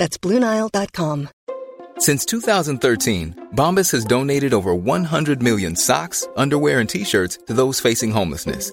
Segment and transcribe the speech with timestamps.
[0.00, 1.28] That's BlueNile.com.
[1.98, 7.80] Since 2013, Bombas has donated over 100 million socks, underwear, and t shirts to those
[7.80, 8.72] facing homelessness.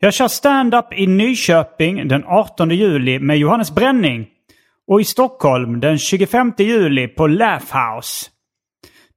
[0.00, 4.28] Jag kör stand-up i Nyköping den 18 juli med Johannes Bränning
[4.86, 8.26] och i Stockholm den 25 juli på Laugh House.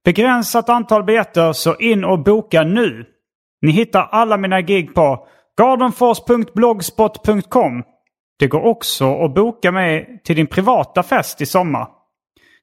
[0.04, 3.04] Begränsat antal biljetter så in och boka nu.
[3.62, 5.26] Ni hittar alla mina gig på
[5.58, 7.82] gardenfors.blogspot.com.
[8.38, 11.88] Det går också att boka mig till din privata fest i sommar.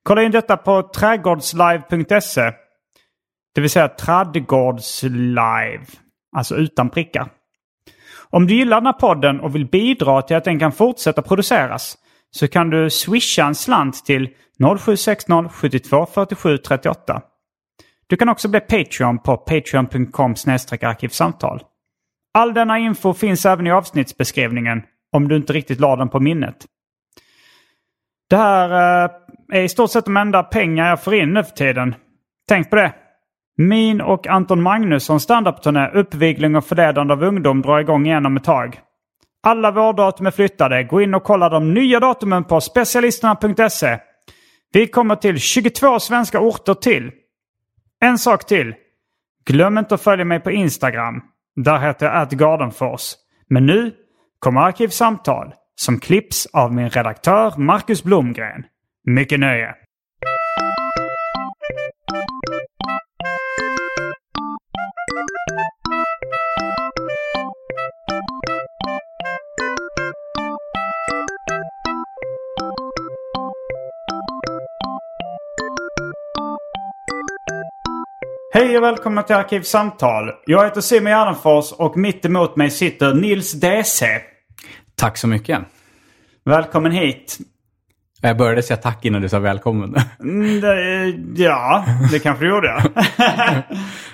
[0.03, 2.51] Kolla in detta på trädgårdslive.se.
[3.55, 5.85] Det vill säga trädgårdslive.
[6.35, 7.29] Alltså utan prickar.
[8.31, 11.97] Om du gillar den här podden och vill bidra till att den kan fortsätta produceras
[12.31, 14.29] så kan du swisha en slant till
[14.79, 17.21] 0760 72 47 38.
[18.07, 20.35] Du kan också bli Patreon på patreon.com
[20.81, 21.63] arkivsamtal.
[22.33, 26.65] All denna info finns även i avsnittsbeskrivningen om du inte riktigt la den på minnet.
[28.29, 29.11] Det här eh,
[29.53, 31.95] är i stort sett de enda pengar jag får in nu för tiden.
[32.47, 32.93] Tänk på det.
[33.61, 38.43] Min och Anton Magnusson standup-turné Uppvigling och förledande av ungdom drar igång igen om ett
[38.43, 38.79] tag.
[39.43, 40.83] Alla vårdatum är flyttade.
[40.83, 43.99] Gå in och kolla de nya datumen på specialisterna.se.
[44.73, 47.11] Vi kommer till 22 svenska orter till.
[48.01, 48.75] En sak till.
[49.45, 51.21] Glöm inte att följa mig på Instagram.
[51.55, 53.13] Där heter jag atgardenfors.
[53.49, 53.91] Men nu
[54.39, 58.63] kommer Arkivsamtal som klipps av min redaktör Marcus Blomgren.
[59.03, 59.75] Mycket nöje!
[78.69, 80.31] Hej och välkomna till Arkivsamtal.
[80.45, 84.21] Jag heter Simon Gärdenfors och mitt emot mig sitter Nils DC.
[84.95, 85.59] Tack så mycket.
[86.45, 87.37] Välkommen hit.
[88.21, 89.95] Jag började säga tack innan du sa välkommen.
[90.19, 92.83] Mm, det, ja, det kanske du gjorde.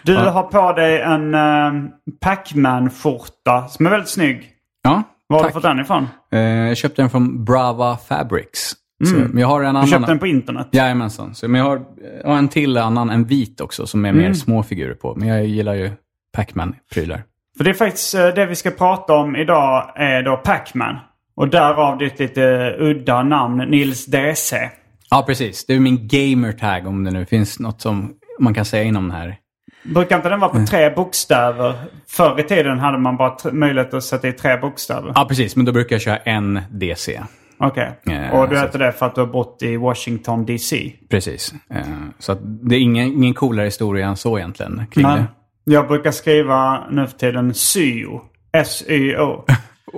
[0.03, 0.29] du ja.
[0.29, 1.89] har på dig en uh,
[2.22, 4.51] Pac-Man-skjorta som är väldigt snygg.
[4.83, 6.07] Ja, Var har du fått den ifrån?
[6.33, 8.73] Uh, jag köpte den från Brava Fabrics.
[9.03, 9.28] Så, Mm.
[9.31, 9.85] men jag har en annan...
[9.85, 10.67] Du köpte den på internet?
[10.72, 11.35] Jajamensan.
[11.35, 11.81] Så, men jag har,
[12.23, 14.35] jag har en till annan, en vit också, som är mer Mm.
[14.35, 15.16] små figurer på.
[15.16, 15.91] Men jag gillar ju
[16.38, 17.23] Pac-Man-prylar.
[17.57, 20.95] För det är faktiskt eh, det vi ska prata om idag är då Pac-Man.
[21.35, 24.69] Och därav ditt lite udda namn Nils DC.
[25.09, 25.66] Ja, precis.
[25.66, 29.17] Det är min gamer-tag om det nu finns något som man kan säga inom den
[29.17, 29.35] här.
[29.84, 31.73] Brukar inte den vara på tre bokstäver?
[32.07, 35.11] Förr i tiden hade man bara möjlighet att sätta i tre bokstäver.
[35.16, 35.55] Ja, precis.
[35.55, 37.22] Men då brukar jag köra en DC.
[37.57, 37.99] Okej.
[38.09, 40.93] Eh, Och du heter det för att du har bott i Washington DC?
[41.09, 41.53] Precis.
[41.69, 41.81] Eh,
[42.19, 45.17] Så det är ingen, ingen coolare historia än så egentligen kring Nej.
[45.19, 45.25] det.
[45.73, 48.21] Jag brukar skriva nu för tiden syo.
[48.57, 49.45] S-Y-O.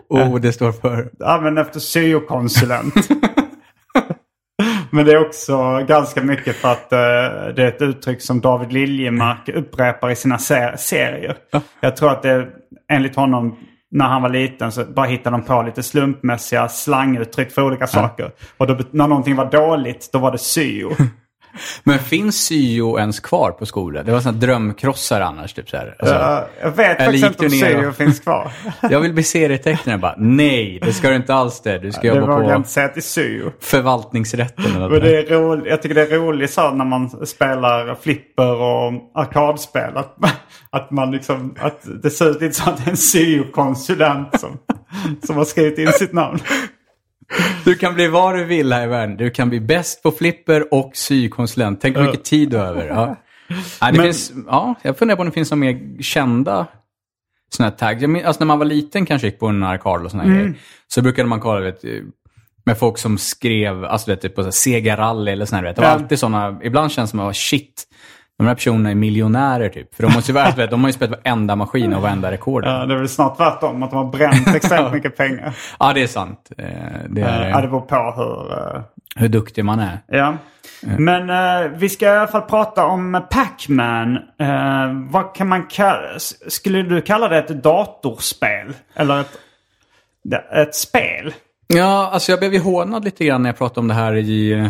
[0.31, 1.09] Och det står för...
[1.23, 2.93] Använder efter syokonsulent.
[4.91, 6.97] Men det är också ganska mycket för att eh,
[7.55, 11.37] det är ett uttryck som David Liljemark upprepar i sina se- serier.
[11.81, 12.47] Jag tror att det
[12.91, 13.55] enligt honom
[13.91, 18.31] när han var liten så bara hittade de på lite slumpmässiga slanguttryck för olika saker.
[18.57, 20.91] Och då, när någonting var dåligt då var det syo.
[21.83, 24.03] Men finns syo ens kvar på skolor?
[24.03, 25.53] Det var sådana drömkrossar annars.
[25.53, 25.95] Typ så här.
[25.99, 26.15] Alltså,
[26.61, 28.51] jag vet faktiskt inte om syo och- finns kvar.
[28.89, 29.97] Jag vill bli serietecknare.
[29.97, 31.77] Bara, nej, det ska du inte alls det.
[31.79, 33.51] Du ska Det jobba på inte säga till syo.
[33.61, 34.65] förvaltningsrätten.
[34.75, 34.99] Eller där.
[35.01, 39.97] det är roligt, jag tycker det är roligt så när man spelar flipper och arkadspel.
[39.97, 40.15] Att,
[40.69, 44.57] att, man liksom, att det ser ut lite som att det är en syokonsulent som,
[45.27, 46.39] som har skrivit in sitt namn.
[47.65, 49.17] Du kan bli vad du vill här i världen.
[49.17, 51.81] Du kan bli bäst på flipper och sykonsulent.
[51.81, 52.87] Tänk hur mycket tid du har över.
[52.87, 53.15] Ja.
[53.81, 56.67] Ja, det Men- finns, ja, jag funderar på om det finns några mer kända
[57.53, 58.25] sådana här tags.
[58.25, 60.37] Alltså när man var liten kanske gick på en arkad och sådana Mm.
[60.39, 60.53] grejer.
[60.87, 61.81] Så brukade man kolla, vet,
[62.65, 65.63] Med folk som skrev, alltså vet, typ på Sega Rally eller sådär.
[65.63, 67.83] Det var alltid sådana, ibland känns det som att shit,
[68.37, 69.95] de här personerna är miljonärer typ.
[69.95, 72.65] För de, måste ju vara, de har ju spelat varenda maskin och varenda rekord.
[72.65, 75.53] Ja, det är väl snart tvärtom, att de har bränt extremt mycket pengar.
[75.79, 76.51] Ja, det är sant.
[76.57, 76.65] Eh,
[77.09, 78.51] Det Eh, är, Ja, det beror på hur...
[78.75, 78.81] eh,
[79.15, 79.99] hur duktig man är.
[80.07, 80.37] Ja.
[80.81, 84.15] Men eh, vi ska i alla fall prata om Pac-Man.
[84.39, 86.19] Eh, vad kan man kalla...
[86.47, 88.73] Skulle du kalla det ett datorspel?
[88.95, 89.31] Eller ett,
[90.53, 91.33] ett spel?
[91.67, 94.51] Ja, alltså jag blev ju hånad lite grann när jag pratade om det här i...
[94.51, 94.67] eh,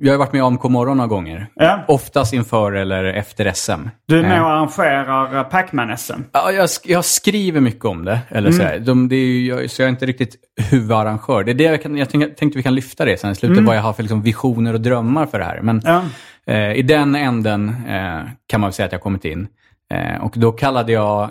[0.00, 1.46] Jag har varit med i AMK morgon några gånger.
[1.54, 1.84] Ja.
[1.88, 3.88] Oftast inför eller efter SM.
[4.06, 6.20] Du är med Eh, och arrangerar eh, Pac-Man-SM.
[6.32, 8.18] Ja, jag, jag skriver mycket om det.
[8.28, 8.78] Eller så, här.
[8.78, 10.36] De, det ju, jag, så jag är inte riktigt
[10.70, 11.44] huvudarrangör.
[11.44, 13.76] Det är det jag, kan, jag tänkte, vi kan lyfta det sen i slutet, vad
[13.76, 15.60] jag har för liksom, visioner och drömmar för det här.
[15.62, 16.02] Men Ja.
[16.46, 19.48] eh, i den änden eh, kan man väl säga att jag har kommit in.
[19.94, 21.30] Eh, och då kallade jag,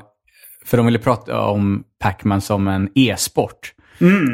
[0.65, 3.73] för de ville prata om Pac-Man som en e-sport.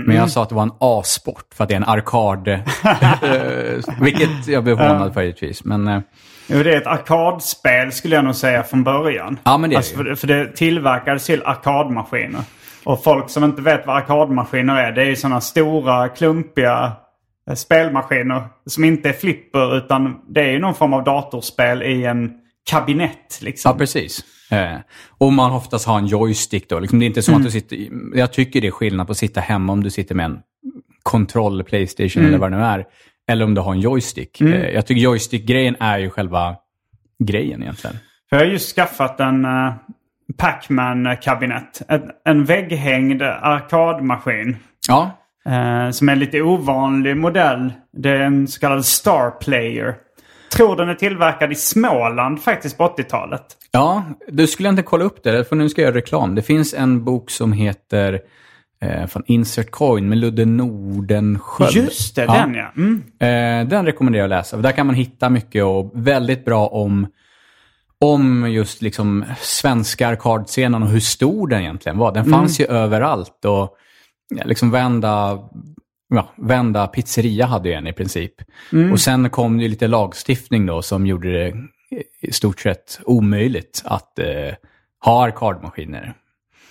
[0.06, 2.48] Men jag sa att det var en A-sport för att det är en arkad.
[4.02, 5.64] vilket jag blev hånad för givetvis.
[5.64, 6.00] Men eh,
[6.48, 9.40] Jo, det är ett arkadspel skulle jag nog säga från början.
[9.44, 12.42] Ja, men det är alltså, för, för det tillverkades till arkadmaskiner.
[12.84, 16.92] Och folk som inte vet vad arkadmaskiner är, det är ju sådana stora, klumpiga
[17.50, 22.06] eh, spelmaskiner som inte är flipper utan det är ju någon form av datorspel i
[22.06, 22.32] en
[22.70, 23.40] kabinett.
[23.42, 23.72] Liksom.
[23.72, 24.26] Ja, precis.
[24.52, 24.78] Eh,
[25.18, 26.80] och man oftast har en joystick då.
[26.80, 27.42] Liksom, det är inte som Mm.
[27.42, 27.88] att du sitter...
[28.18, 30.40] Jag tycker det är skillnad på att sitta hemma om du sitter med en
[31.04, 32.30] kontroll, Playstation Mm.
[32.30, 32.86] eller vad det nu är.
[33.28, 34.42] Eller om du har en joystick.
[34.42, 36.56] Eh, jag tycker joystick-grejen är ju själva
[37.24, 37.96] grejen egentligen.
[38.30, 39.74] För jag har just skaffat en uh,
[40.38, 41.82] Pac-Man-kabinett.
[41.88, 44.58] En, en vägghängd arkadmaskin.
[44.88, 47.74] Ja, Eh, som är en lite ovanlig modell.
[47.98, 49.96] Det är en så kallad Star Player.
[50.56, 53.44] Tror den är tillverkad i Småland faktiskt på 80-talet.
[53.72, 56.36] ja du skulle inte kolla upp det, för nu ska jag göra reklam.
[56.36, 58.20] Det finns en bok som heter
[58.82, 61.72] eh, från Insert Coin med Ludde Nordenskjöld.
[61.76, 62.34] Just det, Ja.
[62.34, 62.72] den ja.
[62.78, 63.04] Mm.
[63.20, 64.58] Eh, den rekommenderar jag att läsa.
[64.58, 67.08] Där kan man hitta mycket och väldigt bra om,
[68.02, 72.12] om just liksom svenska arkadscenen och hur stor den egentligen var.
[72.14, 73.76] Den fanns ju överallt och
[74.46, 75.40] liksom vända,
[76.10, 78.34] ja, vända pizzeria hade ju en i princip.
[78.92, 81.54] Och sen kom det lite lagstiftning då som gjorde det
[82.22, 84.54] i stort sett omöjligt att eh,
[85.06, 86.14] ha arkadmaskiner.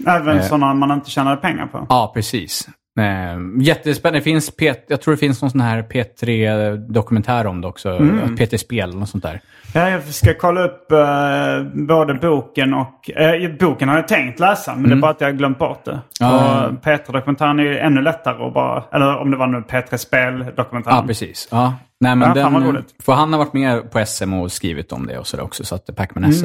[0.07, 0.43] Även Eh.
[0.45, 1.87] sådana man inte tjänade pengar på.
[1.89, 2.69] Ja, precis.
[3.01, 4.19] Eh, jättespännande.
[4.19, 7.89] Det finns P- jag tror det finns någon sån här P3-dokumentär om det också.
[7.99, 9.41] P3 Spel eller något sånt där.
[9.75, 13.11] Ja, jag ska kolla upp eh, både boken och...
[13.11, 15.85] eh, boken har jag tänkt läsa, men det är bara att jag har glömt bort
[15.85, 15.91] det.
[15.91, 16.03] Mm.
[16.21, 16.67] Ja.
[16.67, 18.85] och P3-dokumentären är ju ännu lättare att bara...
[18.93, 20.97] Eller om det var nu P3 Spel-dokumentären.
[20.97, 21.49] Ja, precis.
[21.51, 21.75] Ja.
[22.01, 25.19] Nej, men Ja, den, för han har varit med på SM och skrivit om det
[25.19, 26.35] och sådär också, så att det Pacman Mm.
[26.37, 26.45] SM.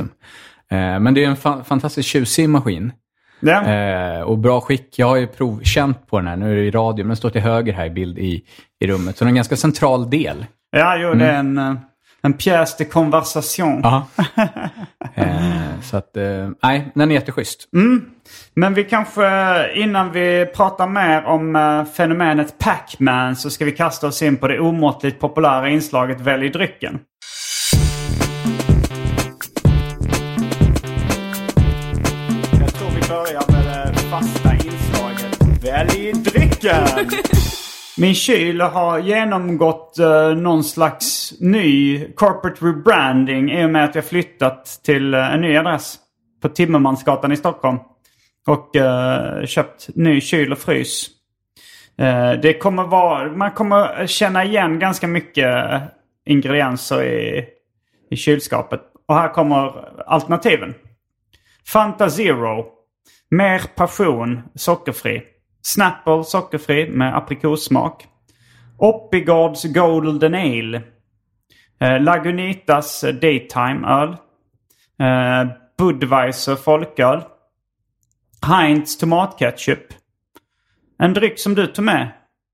[0.72, 2.92] Eh, men det är en fa- fantastiskt tjusig maskin.
[3.39, 3.63] Ja.
[3.63, 5.00] Eh, och bra skick.
[5.00, 7.30] Jag har ju provkänt på den här, nu är det i radio, men den står
[7.30, 8.44] till höger här i bild i,
[8.80, 9.18] i rummet.
[9.18, 10.45] Så den är en ganska central del.
[10.71, 11.75] Ja, jo, det är en, eh,
[12.21, 13.83] en pièce de conversation.
[15.13, 17.69] Eh, så att, eh, nej, den är jätteschysst.
[18.53, 19.24] Men vi kanske,
[19.74, 24.47] innan vi pratar mer om eh, fenomenet Pac-Man så ska vi kasta oss in på
[24.47, 27.00] det omåttligt populära inslaget Välj drycken.
[35.63, 37.09] Välj drycken!
[37.97, 44.06] Min kyl har genomgått uh, någon slags ny corporate rebranding i och med att jag
[44.06, 45.97] flyttat till eh, en ny adress
[46.42, 47.78] på Timmermansgatan i Stockholm.
[48.47, 51.07] Och eh, köpt ny kyl och frys.
[51.97, 55.81] Eh, det kommer vara, man kommer känna igen ganska mycket
[56.25, 57.45] ingredienser i,
[58.11, 58.81] i kylskåpet.
[59.07, 60.73] Och här kommer alternativen.
[61.68, 62.66] Fanta Zero.
[63.31, 65.23] Mer passion, sockerfri.
[65.69, 68.07] Snapple, sockerfri med aprikossmak.
[68.78, 70.81] Oppigårds Golden Ale.
[71.81, 74.09] Eh, Lagunitas Daytime-öl.
[74.99, 75.47] Eh,
[75.78, 77.21] Budweiser folköl.
[78.47, 79.94] Heinz tomatketchup.
[80.99, 82.11] En dryck som du tog med.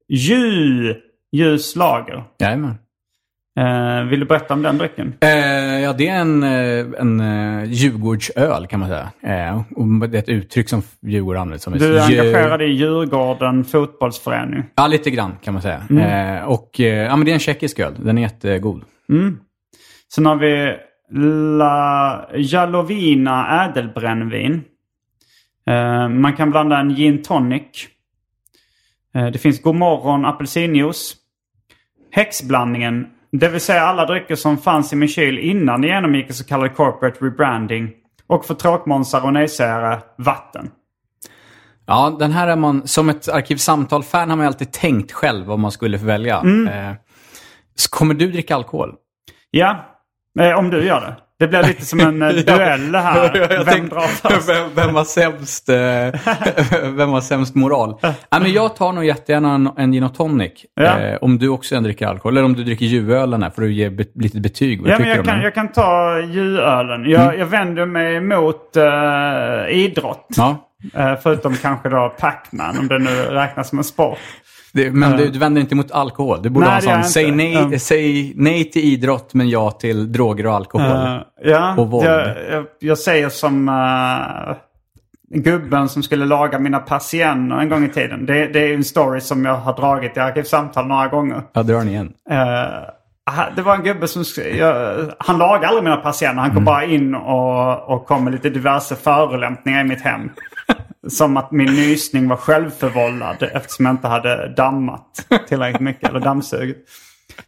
[0.09, 0.95] Ju
[1.31, 2.23] ljus lager.
[2.39, 2.84] Jajamän.
[3.57, 5.13] Eh, vill du berätta om den drycken?
[5.21, 5.29] Eh,
[5.81, 9.11] ja, det är en, eh, en uh, Djurgårdsöl kan man säga.
[9.21, 11.59] Eh, och det är ett uttryck som Djurgården använder.
[11.59, 14.63] Som Du är engagerad i Djurgården fotbollsförening.
[14.75, 15.81] Ja, lite grann kan man säga.
[15.89, 17.93] Eh, och ja, men det är en tjeckisk öl.
[17.97, 18.83] Den är jättegod.
[20.13, 20.75] Sen har vi
[21.57, 24.63] La Jalovina ädelbrännvin.
[26.09, 27.87] Man kan blanda en gin tonic.
[29.13, 31.15] Det finns Godmorgon apelsinjuice.
[32.11, 33.07] Häxblandningen,
[33.39, 36.45] det vill säga alla drycker som fanns i min kyl innan det genomgick en så
[36.45, 37.91] kallad corporate rebranding.
[38.27, 40.71] Och för tråkmånsar och nejsägare, vatten.
[41.85, 45.71] Ja, den här är man, som ett Arkivsamtal-fan har man alltid tänkt själv vad man
[45.71, 46.39] skulle välja.
[46.39, 46.67] Mm.
[46.67, 46.95] Eh,
[47.89, 48.95] kommer du dricka alkohol?
[49.51, 49.85] Ja,
[50.39, 51.15] eh, om du gör det.
[51.39, 53.31] Det blir lite som en eh, duell här.
[53.35, 54.49] Jag Vem tänkte, drar först?
[54.49, 55.75] vem, vem, har sämst, eh,
[56.97, 57.95] vem har sämst moral?
[58.01, 60.51] Ja, men jag tar nog jättegärna en, en gin och tonic.
[60.75, 60.99] Ja.
[60.99, 62.37] Eh, om du också dricker alkohol.
[62.37, 63.49] Eller om du dricker ljuvölen här.
[63.49, 64.81] Får du ge be, lite betyg.
[64.81, 67.09] Vad Ja, men jag, kan, jag kan ta julölen.
[67.09, 67.39] Jag, Mm.
[67.39, 70.27] jag vänder mig mot uh, idrott.
[70.37, 70.69] Ja.
[70.93, 74.17] Eh, förutom kanske då Pac-Man, om det nu räknas som en sport.
[74.75, 76.41] Det, men du, du vänder inte mot alkohol.
[76.41, 77.79] Du borde Nej, ha sån, säg nej, Mm.
[77.79, 80.91] säg nej till idrott men ja till droger och alkohol.
[81.07, 82.05] Eh, ja, Och våld.
[82.07, 84.55] jag, jag, jag säger som uh,
[85.41, 88.25] gubben som skulle laga mina persienner en gång i tiden.
[88.25, 91.41] Det, det är en story som jag har dragit i Arkivsamtal några gånger.
[91.53, 92.13] Jag drar den igen.
[92.29, 92.35] Eh,
[93.55, 94.23] det var en gubbe som...
[94.57, 96.41] Jag, han lagade aldrig mina persienner.
[96.41, 100.29] Han kom bara in och, och kom med lite diverse förolämpningar i mitt hem.
[101.07, 106.09] Som att min nysning var självförvållad eftersom jag inte hade dammat tillräckligt mycket.
[106.09, 106.77] Eller dammsugit.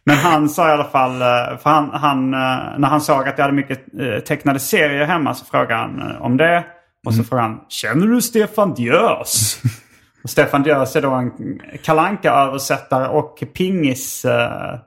[0.04, 3.38] Men han sa i alla fall, eh, för han, han, eh, när han såg att
[3.38, 6.64] jag hade mycket eh, tecknade serier hemma så frågade han om det.
[7.06, 9.60] Och så frågade han, känner du Stefan Diös?
[10.22, 14.78] Och Stefan Diös är då en kalanka översättare och pingis eh,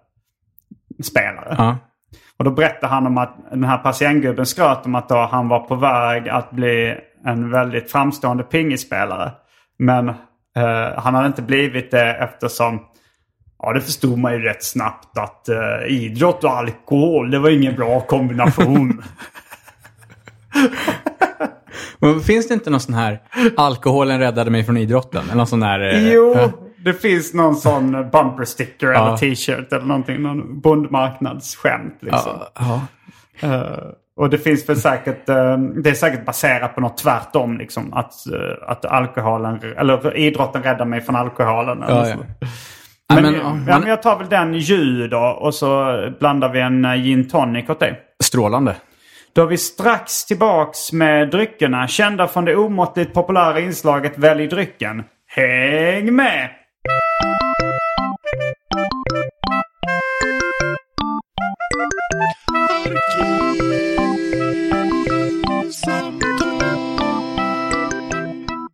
[1.03, 1.55] spelare.
[1.57, 1.77] Ja.
[2.37, 5.59] Och då berättade han om att den här patientgubben skröt om att då han var
[5.59, 9.31] på väg att bli en väldigt framstående pingisspelare.
[9.79, 10.15] Men eh,
[10.97, 12.79] han hade inte blivit det eftersom,
[13.59, 17.75] ja det förstod man ju rätt snabbt att eh, idrott och alkohol, det var ingen
[17.75, 19.03] bra kombination.
[21.99, 23.21] Men finns det inte någon sån här
[23.57, 25.23] alkoholen räddade mig från idrotten?
[25.23, 25.79] Eller någon sån här...
[25.79, 26.49] eh, jo, ja.
[26.83, 29.07] det finns någon sån bumper sticker Ja.
[29.07, 30.21] eller t-shirt eller någonting.
[30.21, 32.31] Någon bondmarknadsskämt liksom.
[32.55, 32.81] Ja,
[33.43, 33.77] Eh,
[34.21, 37.93] och det finns väl säkert, eh, det är säkert baserat på något tvärtom liksom.
[37.93, 41.83] Att, eh, att alkoholen, eller idrotten räddar mig från alkoholen.
[41.83, 42.25] Eller Ja, så.
[42.39, 42.47] ja.
[43.15, 43.35] Men, men,
[43.67, 47.29] ja, men, jag tar väl den ju då och så blandar vi en eh, gin
[47.29, 47.99] tonic åt dig.
[48.23, 48.75] Strålande.
[49.33, 51.87] Då är vi strax tillbaks med dryckerna.
[51.87, 55.03] Kända från det omåttligt populära inslaget Välj drycken.
[55.27, 56.49] Häng med!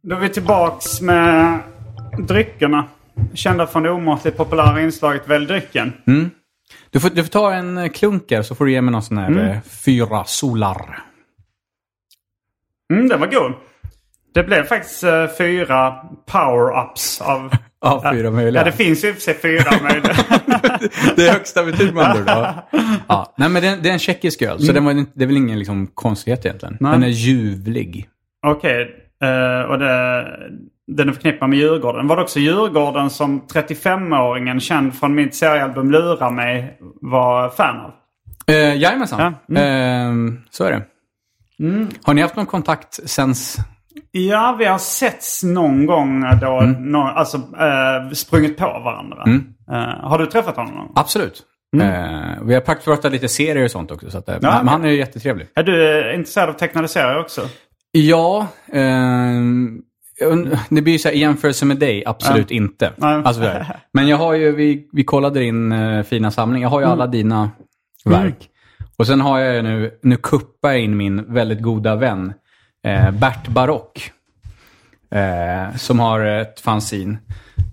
[0.09, 1.59] Då är vi tillbaks med
[2.19, 2.85] dryckerna.
[3.33, 5.93] Kända från det omåttligt populära inslaget Välj drycken.
[6.89, 9.17] Du får, du får ta en eh, klunker så får du ge mig någon sån
[9.17, 10.99] här eh, fyra solar.
[12.93, 13.53] Mm, den var god.
[14.33, 15.95] Det blev faktiskt eh, fyra
[16.31, 17.51] power-ups av...
[17.79, 18.61] Av fyra möjliga.
[18.61, 20.15] Ja, det finns ju i och för sig fyra möjliga.
[21.15, 22.27] det är högsta betyg med andra ord.
[22.27, 22.69] Ja.
[23.07, 23.33] Ja.
[23.37, 25.37] Nej, men det är, det är en tjeckisk öl, så den var, det är väl
[25.37, 26.77] ingen liksom, konstighet egentligen.
[26.79, 26.91] Nej.
[26.91, 28.09] Den är ljuvlig.
[28.47, 30.27] Okej, eh, och det,
[30.87, 32.07] den är förknippad med Djurgården.
[32.07, 37.91] Var det också Djurgården som 35-åringen känd från mitt seriealbum Lura mig var fan av?
[38.47, 39.35] Eh, jajamensan.
[39.47, 40.11] Ja, Eh,
[40.49, 40.81] så är det.
[42.03, 43.33] Har ni haft någon kontakt sen...
[44.11, 49.23] Ja, vi har setts någon gång då, nå, alltså eh, sprungit på varandra.
[49.71, 50.93] Eh, har du träffat honom någon gång?
[50.95, 51.43] Absolut.
[51.81, 54.11] Eh, vi har praktiskt pratat lite serier och sånt också.
[54.11, 55.47] Så att, Ja, men han är ju jättetrevlig.
[55.55, 57.41] Är du intresserad av tecknade serier också?
[57.91, 59.81] Ja, ehm,
[60.69, 62.93] det blir ju så här, i jämförelse med dig, absolut inte.
[62.97, 63.21] Nej.
[63.25, 63.51] Alltså,
[63.93, 66.61] men jag har ju, vi, vi kollade din eh, fina samling.
[66.61, 66.93] Jag har ju Mm.
[66.93, 67.49] alla dina
[68.05, 68.49] verk.
[68.97, 72.33] Och sen har jag ju nu, nu kuppar jag in min väldigt goda vän
[72.83, 74.11] eh, Bert Barock.
[75.11, 77.17] Eh, som har ett fanzine.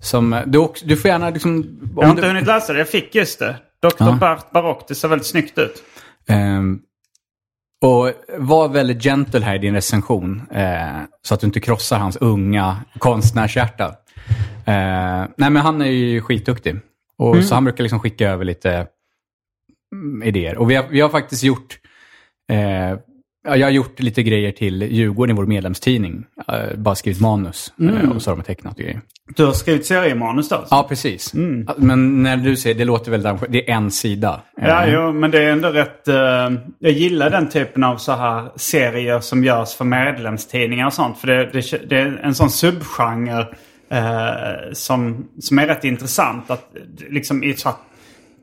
[0.01, 1.79] Som, du, du får gärna liksom...
[1.95, 2.79] Jag har inte du, hunnit läsa det.
[2.79, 3.55] Jag fick just det.
[3.81, 3.89] Dr.
[3.99, 4.17] Ja.
[4.19, 4.87] Bert Barock.
[4.87, 5.83] Det ser väldigt snyggt ut.
[6.29, 6.79] Ehm,
[7.85, 10.41] och var väldigt gentle här i din recension.
[10.51, 13.95] Eh, så att du inte krossar hans unga konstnärshjärta.
[14.65, 16.75] Eh, nej men han är ju skitduktig.
[17.17, 18.87] Och Så han brukar liksom skicka över lite
[19.93, 20.57] mm, idéer.
[20.57, 21.79] Och vi har, vi har faktiskt gjort
[22.51, 22.99] eh,
[23.45, 26.25] ja, jag har gjort lite grejer till Djurgården i vår medlemstidning.
[26.75, 29.01] Bara skrivit manus eh, och så har de tecknat grejer.
[29.35, 30.65] Du har skrivit seriemanus då?
[30.69, 31.33] Ja, precis.
[31.77, 34.41] Men när du säger, det låter väldigt, det är en sida.
[34.57, 36.07] Ja, Eh, jo, men det är ändå rätt...
[36.07, 36.15] eh,
[36.79, 41.17] jag gillar den typen av så här serier som görs för medlemstidningar och sånt.
[41.17, 43.47] För det, det, det är en sån subgenre
[43.89, 46.51] eh, som, som är rätt intressant.
[46.51, 46.75] Att
[47.09, 47.73] liksom i här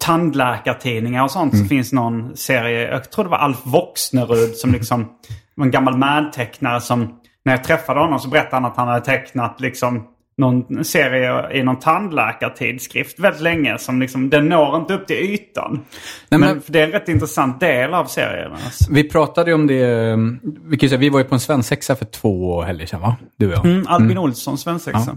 [0.03, 2.91] tandläkartidningar och sånt så finns någon serie.
[2.91, 5.09] Jag tror det var Alf Voxnerud som liksom
[5.55, 7.19] var en gammal Mad-tecknare som...
[7.45, 10.07] När jag träffade honom så berättade han att han hade tecknat liksom
[10.37, 13.79] någon serie i någon tandläkartidskrift väldigt länge.
[13.79, 15.81] Som liksom, den når inte upp till ytan.
[16.29, 18.53] Nej, men, men- det är en rätt intressant del av serien.
[18.53, 18.93] Alltså.
[18.93, 20.17] Vi pratade ju om det, eh,
[20.65, 23.17] vi, kan säga, vi var ju på en svensexa för två helger sedan va?
[23.37, 23.67] Du och jag.
[23.67, 25.17] Mm, Albin Olsson, svensexa.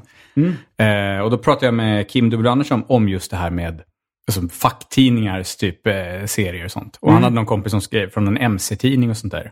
[0.78, 2.50] Eh, och då pratade jag med Kim W.
[2.50, 3.82] Andersson om just det här med
[4.28, 5.94] alltså, facktidningars typ eh,
[6.26, 6.98] serier och sånt.
[7.02, 9.52] Och han hade någon kompis som skrev från en MC-tidning och sånt där.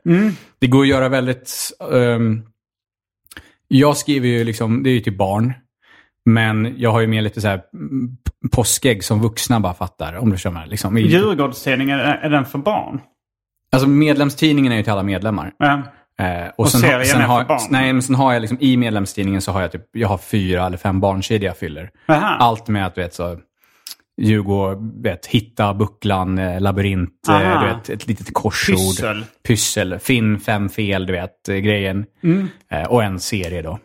[0.60, 1.72] Det går att göra väldigt...
[1.94, 2.44] ehm,
[3.68, 5.54] jag skriver ju liksom, det är ju till barn.
[6.26, 8.18] Men jag har ju med lite så här mm,
[8.52, 10.14] påskägg som vuxna bara fattar.
[10.18, 10.68] Om du mig.
[10.68, 13.02] Liksom, i, Djurgårdstidningen, är, den för barn?
[13.72, 15.52] alltså medlemstidningen är ju till alla medlemmar.
[15.58, 15.82] Ja.
[16.20, 17.60] Eh, och Och sen, serien sen, är för har, barn?
[17.70, 20.66] nej, men sen har jag liksom, i medlemstidningen så har jag typ, jag har fyra
[20.66, 21.90] eller fem barnkedjor jag fyller.
[22.08, 22.36] Aha.
[22.40, 23.38] Allt med att du vet så,
[24.22, 27.62] Djurgård, vet, hitta bucklan, eh, labyrint, eh, Aha.
[27.62, 28.76] du vet, ett litet korsord.
[28.76, 29.26] Pyssel.
[29.48, 32.06] Pyssel, finn fem fel, du vet, eh, grejen.
[32.24, 32.48] Mm.
[32.90, 33.80] Och en serie då.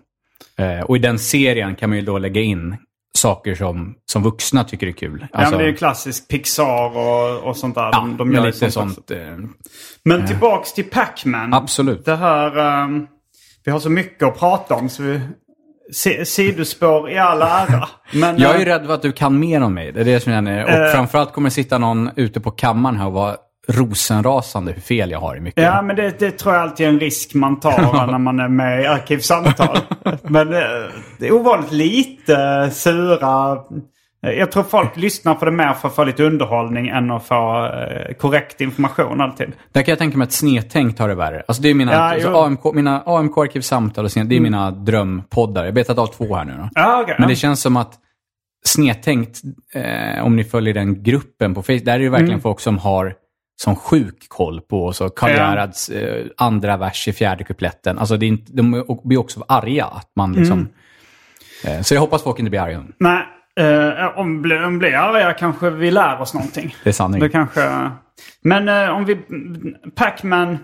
[0.85, 2.76] Och i den serien kan man ju då lägga in
[3.14, 5.26] saker som, som vuxna tycker är kul.
[5.32, 7.82] ja, men det är ju klassiskt Pixar och, och sånt där.
[7.82, 8.94] Alltså- ja, de, de lite sånt.
[8.94, 9.11] sånt.
[10.04, 11.54] Men tillbaks till Pac-Man.
[11.54, 12.04] absolut.
[12.04, 12.82] Det här...
[12.85, 13.06] ehm,
[13.64, 15.20] vi har så mycket att prata om så vi...
[15.92, 17.88] Si, sidospår i all ära.
[18.12, 19.92] Men, Jag är ju eh, rädd för att du kan mer om mig.
[19.92, 20.64] Det är det som jag känner.
[20.64, 20.92] Och Eh.
[20.92, 23.37] framförallt kommer det sitta någon ute på kammaren här och vara
[23.68, 25.62] rosenrasande hur fel jag har i mycket.
[25.64, 28.49] Ja, men det, det tror jag alltid är en risk man tar när man är
[28.49, 29.78] med i Arkivsamtal.
[30.23, 30.61] men eh,
[31.18, 33.57] det är ovanligt lite sura...
[34.37, 37.66] Jag tror folk lyssnar på det mer för att få lite underhållning än att få
[37.66, 39.52] eh, korrekt information alltid.
[39.73, 41.42] Där kan jag tänka mig att snedtänkt har det värre.
[41.49, 42.28] Alltså det är mina, Ja, alltså.
[42.28, 42.40] Mm.
[42.40, 45.64] AMK, mina AMK-arkivsamtal och sned, det är mina drömpoddar.
[45.64, 46.68] Jag betat av två här nu då.
[46.75, 47.16] Ja, okej.
[47.18, 47.92] Men det känns som att
[48.66, 49.40] snedtänkt,
[49.75, 52.40] eh, om ni följer den gruppen på Facebook, där är det verkligen Mm.
[52.40, 53.14] folk som har
[53.62, 55.37] som sjuk koll på så Karl Ja.
[55.37, 57.99] Gerhards eh, andra vers i fjärde kupletten.
[57.99, 59.85] Alltså det är inte, de blir också arga.
[59.85, 60.58] Att man liksom,
[61.64, 61.76] Mm.
[61.78, 62.85] eh, så jag hoppas folk inte blir arga.
[62.99, 63.23] Nej,
[63.59, 66.75] eh, om bli- om blir arga kanske vi lär oss någonting.
[66.85, 67.21] Det är sanning.
[67.21, 67.91] Det kanske...
[68.43, 69.17] Men eh, om vi...
[69.97, 70.59] Pac-Man...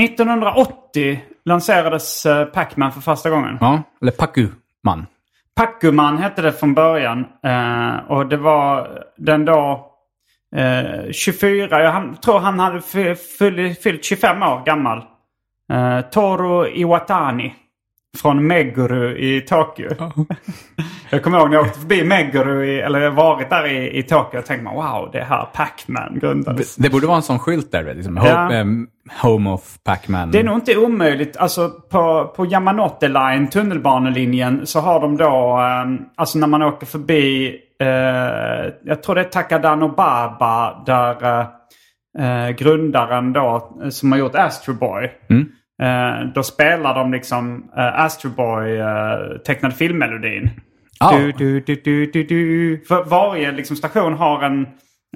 [0.00, 3.58] 1980 lanserades eh, Pac-Man för första gången.
[3.60, 5.06] Ja, eller Pacu-man.
[5.56, 7.24] Pac-Man hette det från början.
[7.44, 9.86] Eh, och det var den då...
[10.56, 14.98] Eh, 24, jag han, tror han hade fy- fyll- fyllt 25 år gammal.
[15.72, 17.54] Eh, Toru Iwatani.
[18.18, 19.90] Från Meguru i Tokyo.
[21.10, 24.38] jag kommer ihåg när jag åkte förbi Meguru, i, eller varit där i, i Tokyo
[24.38, 26.76] och tänkte man wow, det är här Pac-Man grundades.
[26.76, 28.16] Det borde vara en sån skylt där, liksom.
[28.16, 28.42] Ja.
[28.42, 28.86] Home, ehm,
[29.22, 30.30] home of Pac-Man.
[30.30, 31.36] Det är nog inte omöjligt.
[31.36, 36.86] Alltså på, på Yamanote Line, tunnelbanelinjen, så har de då, eh, alltså när man åker
[36.86, 37.88] förbi, eh,
[38.84, 41.46] jag tror det är Takadano Baba, där
[42.18, 45.10] eh, grundaren då, som har gjort Astro Boy.
[45.80, 50.50] Eh, då spelar de liksom eh, Astro Boy eh, tecknad filmmelodin.
[51.00, 51.12] Ja.
[51.16, 52.84] Du, du, du, du, du, du.
[52.88, 54.66] För varje liksom, station har en,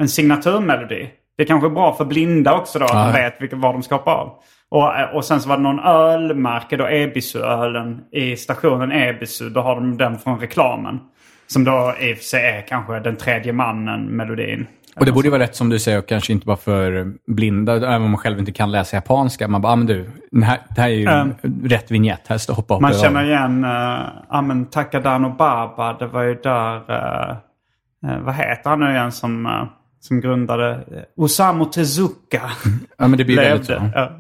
[0.01, 1.11] en signaturmelodi.
[1.37, 3.07] Det är kanske är bra för blinda också då, att Ja.
[3.07, 4.33] de vet vilka, vad de ska hoppa av.
[4.71, 9.49] Och, eh, och sen så var det någon ölmärke, då Ebisu-ölen i stationen Ebisu.
[9.51, 11.01] Då har de den från reklamen.
[11.47, 14.67] Som då i och för sig är kanske den tredje mannen-melodin.
[14.97, 18.03] Och det borde vara rätt som du säger, och kanske inte bara för blinda, även
[18.03, 19.49] om man själv inte kan läsa japanska.
[19.49, 21.35] Man bara, ah, men du, det här, det här är ju Mm.
[21.65, 22.21] rätt vignett.
[22.27, 26.35] Här står hoppa, hoppa Man känner igen, uh, ja men Takadano Baba, det var ju
[26.35, 27.37] där, eh,
[28.11, 29.65] eh, vad heter han nu igen som, eh,
[30.01, 32.43] som grundade uh, Osamu Tezuka.
[32.99, 33.73] Ja, men det blir väldigt så.
[33.95, 34.11] Ja.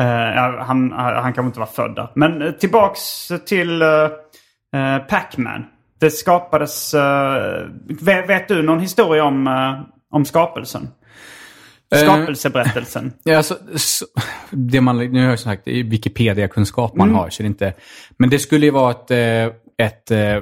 [0.00, 2.08] Eh, ja, han, han kan inte vara född där.
[2.14, 4.08] Men eh, tillbaks till uh,
[5.08, 5.64] Pac-Man.
[6.00, 6.94] Det skapades...
[6.94, 7.66] eh,
[8.00, 9.80] vet, vet du någon historia om, eh,
[10.16, 10.88] om skapelsen?
[11.94, 13.12] Eh, Skapelseberättelsen.
[13.24, 14.06] Ja, alltså, så,
[14.50, 17.08] det man, nu har jag sagt, Wikipedia-kunskap Mm.
[17.08, 17.72] man har, så det inte...
[18.18, 20.36] Men det skulle ju vara ett, eh, ett, eh,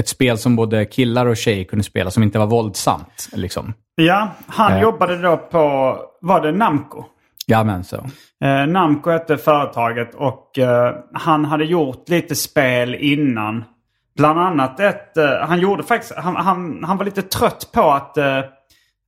[0.00, 3.28] ett spel som både killar och tjejer kunde spela, som inte var våldsamt.
[3.32, 3.74] Liksom.
[3.94, 4.82] Ja, han Eh.
[4.82, 5.96] jobbade då på...
[6.20, 7.04] Var det Namco?
[7.46, 7.96] Ja, men så.
[8.44, 13.64] Eh, Namco hette företaget och eh, han hade gjort lite spel innan.
[14.16, 15.16] Bland annat ett...
[15.16, 16.14] Eh, han gjorde faktiskt...
[16.16, 18.40] Han, han, han var lite trött på att eh,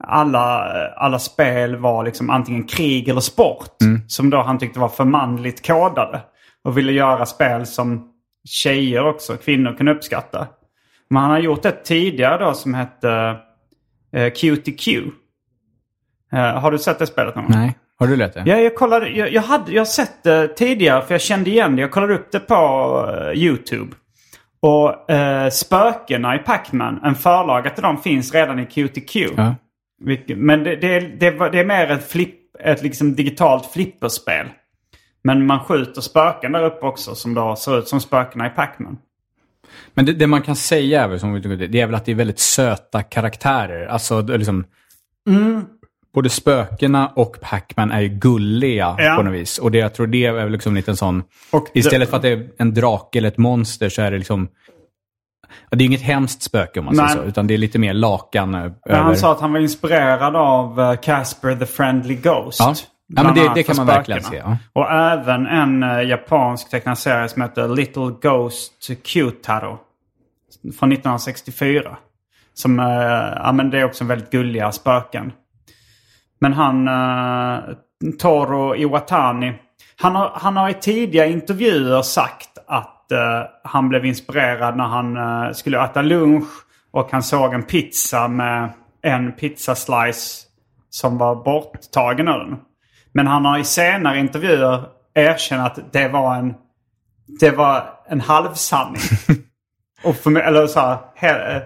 [0.04, 3.76] alla, alla spel var liksom antingen krig eller sport.
[4.08, 6.20] Som då han tyckte var för manligt kodade.
[6.64, 8.08] Och ville göra spel som
[8.48, 10.46] tjejer också, kvinnor, kunde uppskatta.
[11.10, 13.36] Men han har gjort ett tidigare då som hette
[14.12, 14.88] eh, QTQ.
[16.32, 17.54] Eh, har du sett det spelet någon gång?
[17.56, 18.42] Nej, har du lärt det?
[18.46, 19.08] Ja, jag kollade.
[19.08, 21.82] Jag, jag, hade, jag sett det tidigare för jag kände igen det.
[21.82, 23.96] Jag kollade upp det på eh, YouTube.
[24.60, 29.16] Och uh, spökena i Pac-Man, en förlaga till dem finns redan i QTQ.
[29.36, 29.54] Ja.
[30.36, 34.46] Men det, det, är- det, det är mer ett, flipp, ett liksom digitalt flipperspel.
[35.24, 38.98] Men man skjuter spöken där uppe också som då ser ut som spökena i Pac-Man.
[39.94, 42.12] Men det, det man kan säga är väl, som, vi- det är väl att det
[42.12, 43.86] är väldigt söta karaktärer.
[43.86, 44.64] Alltså liksom...
[46.16, 49.14] Både spökena och Pac-Man är ju gulliga Ja.
[49.16, 49.58] på något vis.
[49.58, 51.22] Och det, jag tror det är liksom en liten sån...
[51.52, 54.18] Och det- istället för att det är en drake eller ett monster så är det
[54.18, 54.48] liksom...
[55.70, 57.22] ja, Det är inget hemskt spöke om man säger så.
[57.22, 58.98] Utan det är lite mer lakan Men över...
[59.02, 62.60] han sa att han var inspirerad av eh, Casper the Friendly Ghost.
[62.60, 62.74] Ja.
[63.08, 67.28] Ja, men det- det kan man verkligen se, Och även en uh, japansk tecknad serie
[67.28, 68.72] som heter Little Ghost
[69.04, 69.78] Kyutaro.
[70.78, 71.96] Från 1964.
[72.54, 72.86] Som, uh,
[73.36, 75.32] ja men det är också väldigt gulliga spöken.
[76.38, 77.74] Men han, uh,
[78.18, 79.52] Toro Iwatani,
[79.96, 85.16] han har, han har i tidiga intervjuer sagt att eh, han blev inspirerad när han
[85.16, 86.48] eh, skulle äta lunch
[86.90, 88.72] och han såg en pizza med
[89.02, 90.46] en pizzaslice
[90.90, 92.56] som var borttagen ur den.
[93.12, 96.54] Men han har i senare intervjuer erkänt att det var en,
[97.40, 99.02] det var en halvsanning.
[100.04, 101.62] och, för, eller så här, he,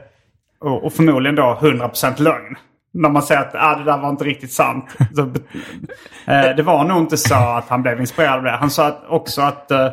[0.60, 2.56] och, och förmodligen då 100% lögn.
[2.92, 4.84] När man säger att ah, det där var inte riktigt sant.
[5.14, 5.22] Så,
[6.32, 8.50] eh, det var nog inte så att han blev inspirerad av det.
[8.50, 9.88] Han sa att, också att, eh,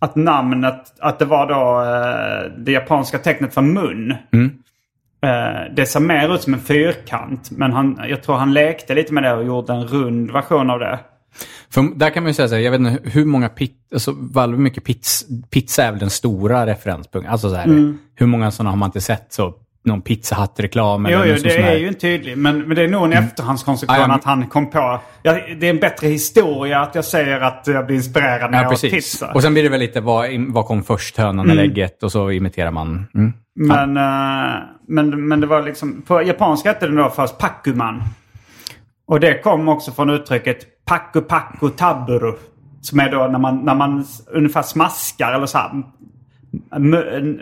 [0.00, 4.14] att namnet, att det var då eh, det japanska tecknet för mun.
[5.22, 7.50] Eh, det ser mer ut som en fyrkant.
[7.50, 10.78] Men han, jag tror han lekte lite med det och gjorde en rund version av
[10.78, 10.98] det.
[11.70, 14.12] För där kan man ju säga så här, jag vet inte hur många pizza, alltså
[14.12, 17.32] hur mycket pizza, pizza är väl den stora referenspunkten.
[17.32, 21.18] Alltså så här, hur många sådana har man inte sett så, någon Pizza Hut-reklam Jo,
[21.26, 22.38] jo det är ju en tydlig.
[22.38, 25.00] Men, men det är nog en efterhandskonstruktion Ja, ja, men- att han kom på.
[25.22, 28.62] Ja, det är en bättre historia att jag säger att jag blir inspirerad när Ja,
[28.62, 28.92] jag åt precis.
[28.92, 29.32] pizza.
[29.34, 32.02] Och sen blir det väl lite, vad, vad kom först, hönan eller ägget?
[32.02, 33.06] Och så imiterar man.
[33.14, 33.32] Mm.
[33.54, 38.02] Men, eh, men, men det var liksom, på japanska hette det då först pakuman.
[39.06, 42.32] Och det kom också från uttrycket paku paku taburu.
[42.82, 45.70] Som är då när man, när man ungefär smaskar eller så här.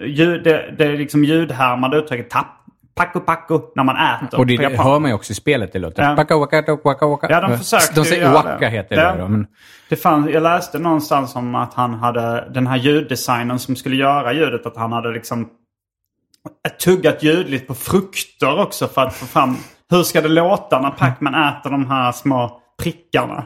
[0.07, 2.47] Ljud, det, det är liksom ljudhärmande uttrycket tap,
[2.95, 4.39] paku paku när man äter.
[4.39, 5.73] Och det, det hör man ju också i spelet.
[5.73, 6.03] Det låter...
[6.03, 6.15] Ja.
[6.15, 7.27] Waka, waka, waka, waka.
[7.31, 8.69] Ja, de försökte De säger waka det.
[8.69, 9.17] heter det Ja.
[9.17, 9.29] då.
[9.29, 9.47] Men,
[9.89, 14.33] Det fann, jag läste någonstans om att han hade den här ljuddesignern som skulle göra
[14.33, 14.67] ljudet.
[14.67, 15.49] Att han hade liksom
[16.85, 19.57] tuggat ljudligt på frukter också för att få fram
[19.91, 23.45] hur ska det låta när Pac-Man äter de här små prickarna.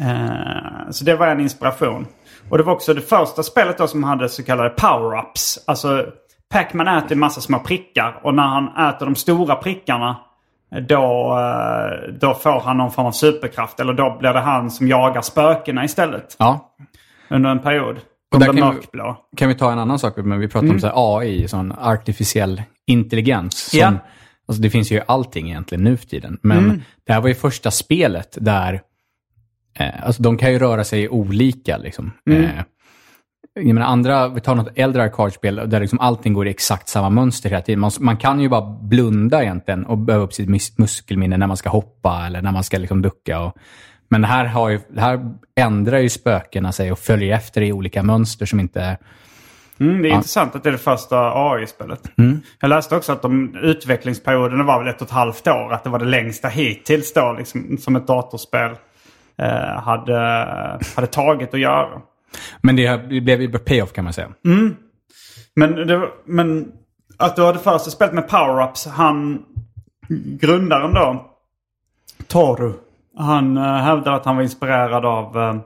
[0.00, 2.06] Eh, så det var en inspiration.
[2.50, 5.58] Och det var också det första spelet då som hade så kallade power-ups.
[5.66, 6.06] Alltså
[6.54, 10.16] Pac-Man äter en massa små prickar och när han äter de stora prickarna
[10.88, 13.80] då, eh, då får han någon form av superkraft.
[13.80, 16.36] Eller då blir det han som jagar spökena istället.
[16.38, 16.72] ja.
[17.30, 17.96] Under en period.
[18.34, 19.36] Och där kan vi-.
[19.36, 20.16] Kan vi ta en annan sak?
[20.16, 23.70] Men vi pratar om så här AI, sån artificiell intelligens.
[23.70, 23.92] Som, Ja.
[24.48, 26.38] alltså det finns ju allting egentligen nu för tiden.
[26.42, 28.80] Men det här var ju första spelet där
[29.76, 31.76] eh, alltså de kan ju röra sig olika.
[31.76, 32.12] Liksom.
[32.30, 32.62] Eh,
[33.54, 37.10] jag menar, andra, vi tar något äldre arkadspel där liksom allting går i exakt samma
[37.10, 37.80] mönster hela tiden.
[37.80, 41.56] Man, man kan ju bara blunda egentligen och öva upp sitt mus- muskelminne när man
[41.56, 43.40] ska hoppa eller när man ska liksom ducka.
[43.40, 43.56] Och,
[44.08, 48.46] men här, har ju, här ändrar ju spökena sig och följer efter i olika mönster
[48.46, 48.98] som inte...
[49.80, 52.00] Mm, det är intressant att det är det första AI-spelet.
[52.60, 55.72] Jag läste också att de, utvecklingsperioden var väl ett och ett halvt år.
[55.72, 58.76] Att det var det längsta hittills då, liksom, som ett datorspel eh,
[59.78, 60.18] hade,
[60.96, 62.00] hade tagit att göra.
[62.60, 64.28] Men det, blev ju payoff kan man säga.
[65.54, 66.72] Men, det, men
[67.16, 68.88] att du hade första spelet med power-ups.
[68.88, 69.44] Han,
[70.40, 71.26] grundaren då,
[72.26, 72.72] Toru.
[73.18, 75.60] Han uh, hävdar att han var inspirerad av uh,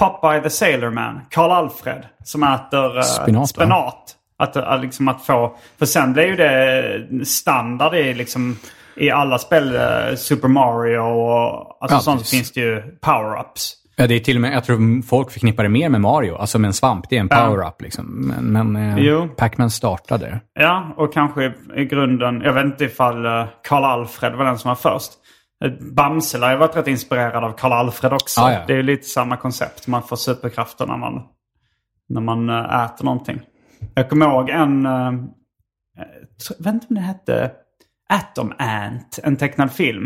[0.00, 4.16] Popeye the Sailor Man, Karl Alfred, som äter Spenat, spenat.
[4.36, 8.56] Att, liksom att få, för sen blev ju det standard i, liksom,
[8.96, 12.38] i alla spel, uh, Super Mario och alltså Ja, sånt precis.
[12.38, 13.74] finns det ju power-ups.
[13.96, 16.34] Ja, det är till och med, jag tror folk förknippar det mer med Mario.
[16.34, 18.06] Alltså med en svamp, det är en power-up liksom.
[18.06, 19.26] Men, men eh.
[19.26, 20.40] Pac-Man startade.
[20.54, 24.68] Ja, och kanske i, grunden, jag vet inte ifall uh, Karl Alfred var den som
[24.68, 25.12] var först.
[25.64, 28.40] Eh, Bamse lär ju varit rätt inspirerad av Karl Alfred också.
[28.40, 28.60] Ja, ja.
[28.66, 29.86] Det är ju lite samma koncept.
[29.86, 31.22] Man får superkrafter när man,
[32.08, 33.40] när man eh, äter någonting.
[33.94, 34.84] Jag kommer ihåg en,
[36.48, 37.50] jag vet inte om det hette
[38.12, 40.04] Atom Ant, en tecknad film.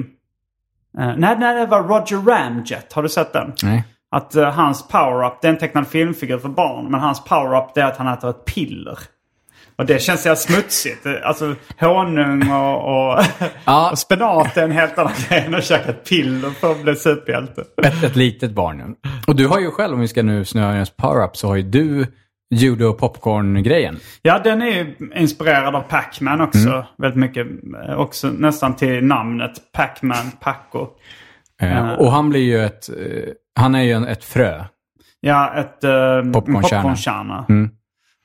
[0.98, 2.92] Uh, nej, nej, det var Roger Ramjet.
[2.92, 3.52] Har du sett den?
[3.62, 3.84] Nej.
[4.10, 6.90] Att eh, hans power-up, det är en tecknad filmfigur för barn.
[6.90, 8.98] Men hans power-up det är att han äter ett piller.
[9.76, 11.06] Och det känns så smutsigt.
[11.06, 13.24] Eh, Alltså honung och, och,
[13.64, 13.90] Ja.
[13.90, 16.96] och spenat är en helt annan grej än att käka ett piller för att bli
[16.96, 17.64] superhjälte.
[17.82, 18.94] Ett, ett litet barn.
[19.26, 21.62] Och du har ju själv, om vi ska nu snöa på power-up, så har ju
[21.62, 22.06] du
[22.50, 23.96] judo och popcorn-grejen.
[24.22, 26.86] Ja, den är ju inspirerad av Pac-Man också.
[26.98, 27.46] Väldigt mycket.
[27.88, 30.88] eh, Också nästan till namnet Pac-Man, Paco.
[31.62, 34.64] Eh, och han blir ju ett, eh, han är ju en, ett frö.
[35.20, 36.82] Ja, ett, eh, Popcornkärna.
[36.82, 37.46] popcornkärna.
[37.48, 37.70] Mm.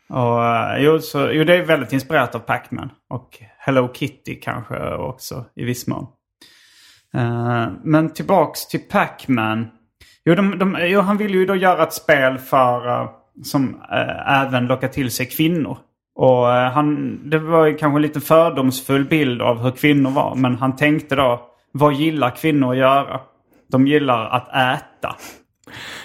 [0.09, 2.89] Och, eh, jo, så, jo, det är väldigt inspirerat av Pac-Man.
[3.09, 6.07] Och Hello Kitty kanske också i viss mån.
[7.17, 9.67] Eh, men tillbaks till Pac-Man.
[10.25, 13.09] Jo, de, de, jo, han vill ju då göra ett spel för eh,
[13.43, 15.77] som eh, även lockar till sig kvinnor.
[16.15, 20.35] Och eh, han, det var kanske en lite fördomsfull bild av hur kvinnor var.
[20.35, 21.41] Men han tänkte då,
[21.71, 23.19] vad gillar kvinnor att göra?
[23.71, 25.15] De gillar att äta.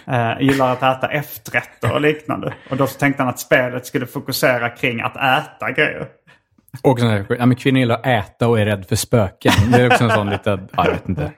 [0.07, 2.55] Eh, gillar att äta efterrätter och liknande.
[2.71, 6.07] Och då så tänkte han att spelet skulle fokusera kring att äta grejer.
[6.83, 9.53] Och sån här, ja, men kvinnor gillar att äta och är rädd för spöken.
[9.73, 11.33] Det är också en sån liten, ja, jag vet inte.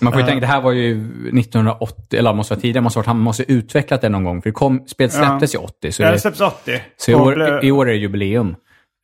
[0.00, 3.06] Man får ju tänka, det här var ju 1980, eller måste vara tidigare, måste varit,
[3.06, 4.42] han måste ha utvecklat det någon gång.
[4.42, 5.92] För det kom, spelet släpptes ju 80.
[5.92, 6.82] Så, Ja, det släpps 80.
[6.96, 8.56] så i, år, i år är det jubileum.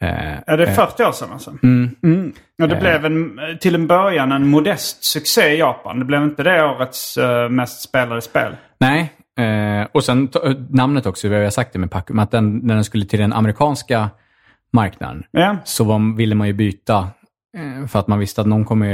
[0.04, 1.54] Eh, Ja, det är 40 år sedan alltså.
[1.62, 2.32] Mm.
[2.62, 5.98] Och det blev en, till en början en modest succé i Japan.
[5.98, 8.56] Det blev inte det årets eh, mest spelade spel.
[8.78, 10.28] Nej, eh, och sen
[10.70, 13.32] namnet också, vi har sagt det med Pacum, att den, när den skulle till den
[13.32, 14.10] amerikanska
[14.72, 17.08] marknaden Ja, så var, ville man ju byta
[17.56, 18.86] eh, för att man visste att någon kommer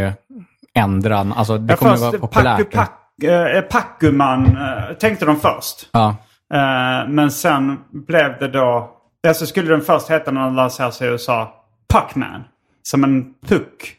[0.77, 2.59] ju ändra, alltså det ja kommer först vara populärt.
[2.73, 5.89] Pacu, Pac, eh, Pacuman eh, tänkte de först.
[5.93, 6.17] Ja,
[6.55, 8.97] Eh, men sen blev det då...
[9.23, 11.55] Ja, så skulle den först heta när den lanserades i USA
[11.93, 12.45] Puckman.
[12.83, 13.97] Som en puck.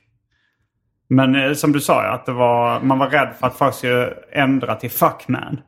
[1.09, 3.75] Men eh, som du sa, ja, att det var, man var rädd för att folk
[3.75, 5.61] skulle ändra till Fuckman.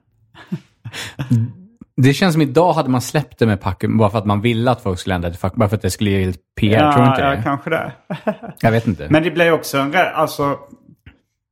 [1.98, 4.72] det känns som idag hade man släppt det med Pacum bara för att man ville
[4.72, 7.08] att folk skulle ändra till fuck, bara för att det skulle ge PR, tror du
[7.08, 7.42] Ja, inte ja, det?
[7.44, 7.92] kanske det.
[8.60, 9.08] Jag vet inte.
[9.10, 10.12] Men det blev också en rädd...
[10.16, 10.58] Alltså...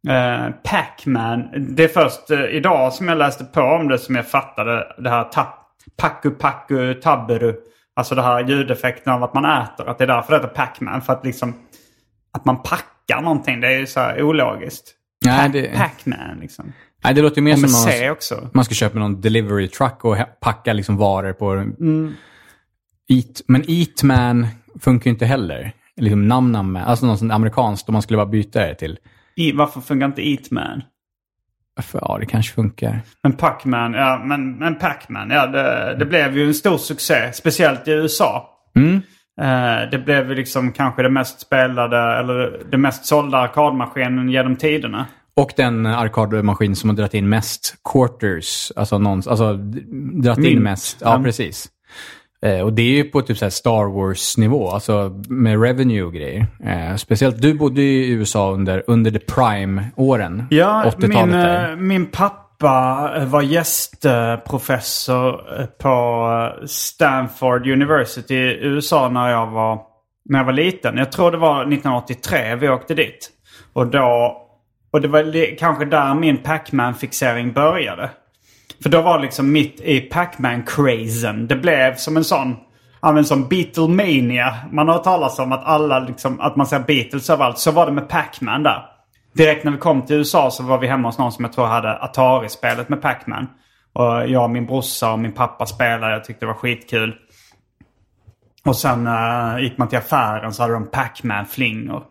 [0.10, 1.48] Eh, Pac-Man.
[1.76, 5.10] Det är först eh, idag som jag läste på om det som jag fattade det
[5.10, 5.48] här tap,
[5.98, 7.56] Pacu Pacu Taberu.
[7.96, 9.90] Alltså det här ljudeffekten av att man äter.
[9.90, 11.02] Att det är därför det heter Pac-Man.
[11.02, 11.54] För att liksom...
[12.34, 13.62] Att man packar någonting.
[13.62, 14.96] Det är ju så här ologiskt.
[15.26, 16.74] Nej, Pac- det, Pac-Man liksom.
[17.04, 18.50] nej, det låter ju mer som man, också.
[18.54, 22.14] man ska köpa någon delivery truck och packa liksom varor på Mm.
[23.10, 24.48] Eat, men Eatman
[24.82, 25.72] funkar ju inte heller.
[25.98, 28.98] Liksom namn, namn, alltså något sånt amerikanskt om man skulle bara byta det till.
[29.36, 30.84] I, varför funkar inte Eatman?
[31.94, 33.00] Ja, det kanske funkar.
[33.24, 37.34] Men Pac-Man, ja men, men Pac-Man, ja det, det blev ju en stor succé.
[37.34, 38.50] Speciellt i USA.
[38.76, 38.96] Mm.
[39.42, 44.56] Eh, det blev ju liksom kanske det mest spelade, eller det mest sålda arkadmaskinen genom
[44.56, 45.06] tiderna.
[45.36, 49.54] Och den arkadmaskin som har dragit in mest quarters, alltså, någon, alltså
[50.24, 50.98] dragit in mest.
[51.02, 51.24] Ja, Ja.
[51.24, 51.70] precis.
[52.46, 56.46] Eh, och det är ju på typ så Star Wars-nivå, alltså med revenue och grejer.
[56.66, 60.44] Eh, speciellt, du bodde i USA under, under the prime-åren.
[60.50, 61.70] Ja, 80-talet min, där.
[61.70, 69.80] eh, min pappa eh, var gästprofessor på Stanford University i USA när jag var,
[70.26, 70.98] när jag var liten.
[70.98, 73.30] Jag tror det var 1983 vi åkte dit.
[73.74, 74.38] Och då,
[74.92, 78.10] och det var kanske där min Pac-Man-fixering började.
[78.84, 81.48] För då var liksom mitt i Pac-Man-crazen.
[81.48, 82.56] Det blev som en sån,
[83.02, 84.56] ja, som Beatlemania.
[84.72, 87.58] Man har hört talas om att alla liksom, att man ser Beatles överallt.
[87.58, 88.86] Så var det med Pac-Man där.
[89.34, 91.66] Direkt när vi kom till USA så var vi hemma hos någon som jag tror
[91.66, 93.48] hade Atari-spelet med Pac-Man.
[93.94, 96.14] Och jag, och min brorsa och min pappa spelade.
[96.14, 97.16] Jag tyckte det var skitkul.
[98.66, 102.04] Och sen uh, gick man till affären så hade de Pac-Man-flingor.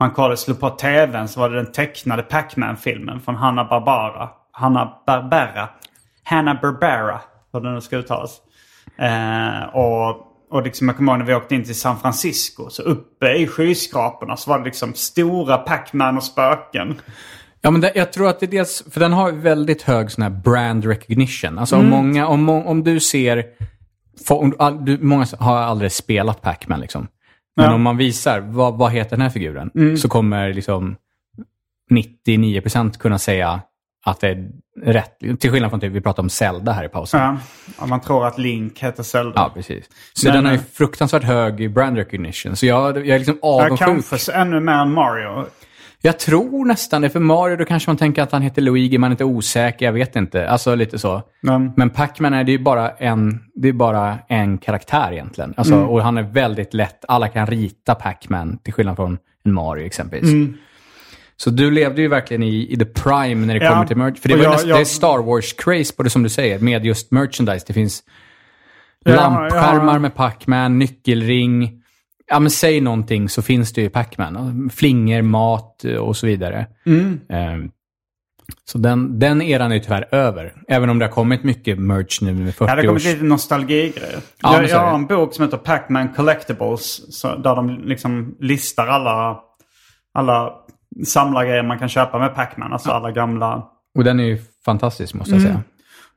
[0.00, 4.28] Man kollade, slog på tvn så var det den tecknade Pac-Man-filmen från Hanna Barbara.
[4.58, 5.68] Hanna-Barbera.
[6.28, 7.20] Hanna-Barbera,
[7.52, 8.40] hur det nu ska uttalas.
[8.98, 12.70] Eh, och, och liksom jag kommer ihåg när vi åkte in till San Francisco.
[12.70, 17.00] Så uppe i skyskraporna så var det liksom stora Pac-Man och spöken.
[17.60, 20.22] Ja, men det, jag tror att det är dels, för den har väldigt hög sån
[20.22, 21.58] här brand recognition.
[21.58, 23.44] Alltså om, många, om, om du ser,
[24.30, 27.06] om, du, många har aldrig spelat Pac-Man liksom.
[27.56, 27.74] Men Ja.
[27.74, 29.96] om man visar, vad, vad heter den här figuren?
[29.98, 30.96] Så kommer liksom
[31.90, 33.60] 99% kunna säga
[34.06, 34.48] att det är
[34.82, 35.18] rätt.
[35.40, 37.38] Till skillnad från typ, vi pratade om Zelda här i pausen.
[37.78, 39.32] Ja, man tror att Link heter Zelda.
[39.36, 39.84] Ja, precis.
[40.12, 42.56] Så Men, den har ju eh, fruktansvärt hög brand recognition.
[42.56, 43.88] Så jag, jag är liksom Ja, avundsjuk.
[44.10, 45.46] kanske ännu mer än Mario.
[46.00, 47.10] Jag tror nästan det.
[47.10, 49.92] För Mario, då kanske man tänker att han heter Luigi, man är inte osäker, jag
[49.92, 50.48] vet inte.
[50.50, 51.22] Alltså lite så.
[51.40, 55.54] Men, Men Pac-Man är det ju bara en, det är bara en karaktär egentligen.
[55.56, 55.88] Alltså, Mm.
[55.88, 60.32] Och han är väldigt lätt, alla kan rita Pac-Man till skillnad från en Mario exempelvis.
[60.32, 60.56] Mm.
[61.40, 63.72] Så du levde ju verkligen i, i the prime när det Ja.
[63.72, 64.20] kommer till merch.
[64.20, 66.58] För det, var jag- nästan, jag- det är Star Wars-craze på det som du säger,
[66.58, 67.64] med just merchandise.
[67.66, 68.02] Det finns
[69.04, 69.98] Ja, lampskärmar ja.
[69.98, 71.82] med Pac-Man, nyckelring.
[72.26, 74.70] Ja, men säg någonting så finns det ju Pac-Man.
[74.74, 76.66] Flingor, mat och så vidare.
[76.86, 77.20] Mm.
[77.28, 77.70] Ehm,
[78.64, 80.52] så den, den eran är ju tyvärr över.
[80.68, 83.02] Även om det har kommit mycket merch nu med 40 Ja, det har års...
[83.02, 84.18] kommit lite nostalgigrejer.
[84.42, 87.16] Ja, jag, jag har en bok som heter Pac-Man Collectibles.
[87.20, 89.38] Så, där de liksom listar alla,
[90.14, 90.52] alla
[91.06, 92.72] samlargrejer man kan köpa med Pac-Man.
[92.72, 93.64] Alltså alla gamla.
[93.98, 95.44] Och den är ju fantastisk måste Mm.
[95.44, 95.62] jag säga.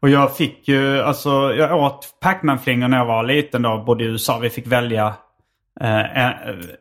[0.02, 4.08] Och jag fick ju, alltså jag åt Pac-Man-flingor när jag var liten då, bodde i
[4.08, 4.40] USA.
[4.40, 5.14] Vi fick välja.
[5.82, 6.32] Eh, eh,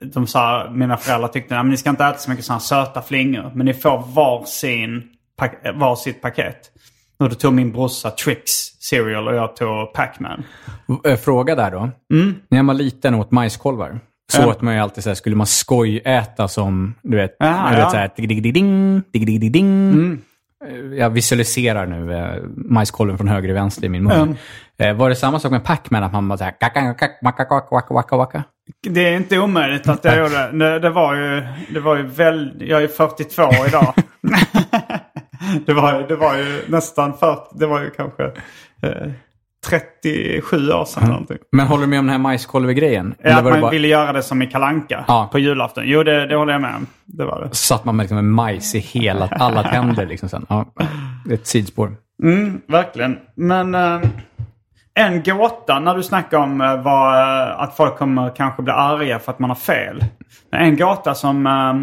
[0.00, 3.50] de sa, mina föräldrar tyckte att ni ska inte äta så mycket sådana söta flingor.
[3.54, 5.02] Men ni får varsin,
[5.62, 6.56] eh, varsitt paket.
[7.18, 10.44] Och då tog min brorsa Trix cereal och jag tog Pac-Man.
[11.06, 11.90] Eh, Fråga där då.
[12.48, 14.00] När jag var liten åt majskolvar.
[14.30, 14.46] Så Ja.
[14.48, 17.82] åt man ju alltid så här, skulle man skojäta som, du vet, Aha, du ja.
[17.84, 20.18] vet så här, digg-digg-ding, digg-digg-ding.
[20.68, 24.36] Eh, Jag visualiserar nu eh, majskolven från höger till vänster i min mun.
[24.78, 26.02] Eh, var det samma sak med Pac-Man?
[26.02, 28.44] Att man bara så här, kaka, kaka, waka, waka, waka, waka, waka?
[28.88, 30.50] Det är inte omöjligt att jag gjorde.
[30.52, 31.42] Det, det var ju,
[31.74, 33.94] det var ju väldigt, jag är 42 idag.
[35.66, 38.24] det, var, det var ju nästan 40, det var ju kanske
[38.82, 39.10] eh,
[39.66, 41.38] 37 år sedan någonting.
[41.52, 43.14] Men håller du med om den här majskolvegrejen?
[43.22, 45.28] Ja, att var man bara- ville göra det som i Kalanka Ja.
[45.32, 45.84] på julafton.
[45.86, 46.86] Jo, det, det håller jag med om.
[47.06, 47.54] Det var det.
[47.56, 50.46] Satt man med liksom en majs i hela, alla tänder liksom sen.
[50.48, 50.66] Ja,
[51.30, 51.92] ett sidospår.
[52.22, 53.18] Mm, verkligen.
[53.36, 54.00] Men eh,
[54.94, 57.18] en gåta när du snackar om eh, vad,
[57.48, 60.04] eh, att folk kommer kanske bli arga för att man har fel.
[60.52, 61.74] Men En gåta som eh,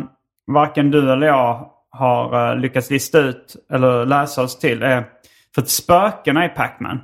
[0.54, 5.04] varken du eller jag har eh, lyckats lista ut eller läsa oss till är
[5.56, 7.00] för att spökena i Pac-Man.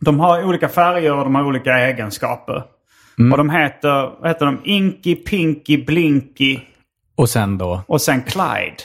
[0.00, 2.62] De har olika färger och de har olika egenskaper.
[3.32, 4.60] Och de heter, vad heter de?
[4.64, 6.58] Inky, Pinky, Blinky
[7.16, 7.82] Och sen då?
[7.86, 8.76] och sen Clyde.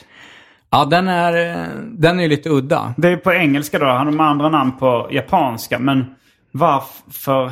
[0.69, 2.93] Ja, den är, den är lite udda.
[2.97, 3.85] Det är på engelska då.
[3.85, 5.79] Han har andra namn på japanska.
[5.79, 6.05] Men
[6.51, 7.49] varför...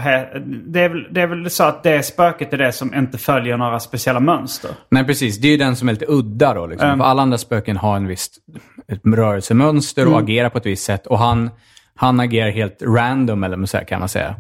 [0.67, 3.58] Det är, väl, det är väl så att det spöket är det som inte följer
[3.58, 4.71] några speciella mönster.
[4.89, 5.38] Nej, precis.
[5.38, 6.67] Det är ju den som är lite udda då.
[6.67, 6.88] Liksom.
[6.88, 6.99] Mm.
[6.99, 8.38] För alla andra spöken har en visst
[8.88, 10.23] ett rörelsemönster och Mm.
[10.23, 11.08] agerar på ett visst sätt.
[11.08, 11.49] Och han,
[11.95, 14.36] han agerar helt random, eller så här kan man säga.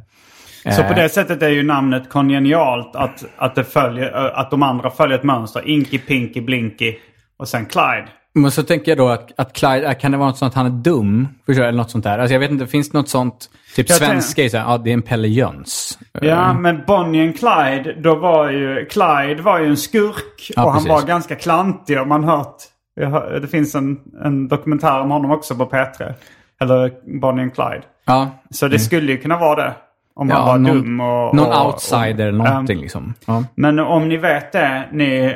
[0.63, 0.87] Så Eh.
[0.87, 5.17] på det sättet är ju namnet kongenialt att, att, det följer, att de andra följer
[5.17, 5.67] ett mönster.
[5.67, 6.95] Inky, Pinky, Blinky
[7.37, 8.07] och sen Clyde.
[8.35, 10.55] Men så tänker jag då att, att Clyde, äh, kan det vara något sånt att
[10.55, 11.27] han är dum?
[11.47, 12.19] Eller något sånt där.
[12.19, 13.49] Alltså jag vet inte, finns det något sånt?
[13.75, 15.99] Typ Jag svenska är så här, ja det är en Pelle Jöns.
[16.21, 18.85] Ja, men Bonnie and Clyde, då var ju...
[18.85, 20.89] Clyde var ju en skurk Ja, och han precis.
[20.89, 22.55] var ganska klantig och man hört...
[23.41, 26.13] Det finns en, en dokumentär om honom också på P3.
[26.63, 27.81] Eller Bonnie and Clyde.
[28.05, 29.73] Ja, Så det skulle ju kunna vara det.
[30.15, 31.35] Om han ja var någon, dum och...
[31.35, 33.13] någon och, outsider eller och- någonting Ehm, liksom.
[33.25, 33.43] Ja.
[33.55, 35.35] Men om ni vet det, ni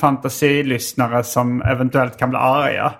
[0.00, 2.92] fantasilyssnare som eventuellt kan bli arga.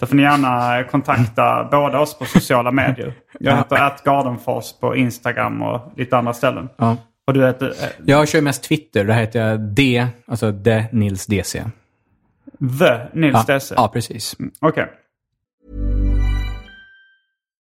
[0.00, 3.14] Då får ni gärna kontakta båda oss på sociala medier.
[3.40, 6.68] Jag heter atgardenfors på Instagram och lite andra ställen.
[6.76, 6.96] Ja.
[7.26, 7.66] Och du heter...
[7.66, 11.62] eh, Jag kör mest Twitter, där heter jag D, alltså D Nils DC.
[12.78, 13.74] The Nils Ja, Desse.
[13.76, 14.36] ja precis.
[14.60, 14.86] Okej.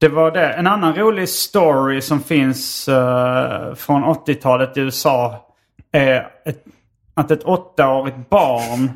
[0.00, 0.52] det var det.
[0.52, 5.46] En annan rolig story som finns eh, från 80-talet i USA
[5.92, 6.64] är ett,
[7.14, 8.90] att ett åttaårigt barn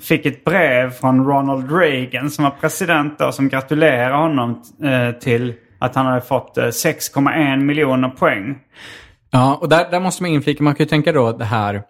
[0.00, 5.54] fick ett brev från Ronald Reagan som var president då, som gratulerade honom eh, till
[5.78, 8.58] att han hade fått eh, 6,1 miljoner poäng.
[9.30, 11.82] Ja, och där, där måste man inflika, man kan ju tänka då det här,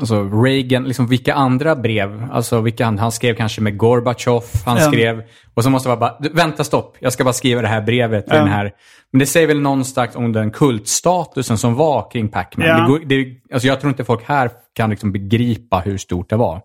[0.00, 4.76] Alltså Reagan, liksom vilka andra brev, alltså vilka han, han skrev kanske med Gorbachev, han
[4.76, 4.82] Ja.
[4.90, 5.22] skrev,
[5.54, 8.26] och så måste man bara, "Du, vänta stopp, jag ska bara skriva det här brevet
[8.26, 8.42] till Ja.
[8.42, 8.72] den här.
[9.12, 12.66] Men det säger väl någonstans om den kultstatusen som var kring Pac-Man.
[12.66, 12.98] Ja.
[13.08, 16.60] Det det, alltså jag tror inte folk här kan liksom begripa hur stort det var.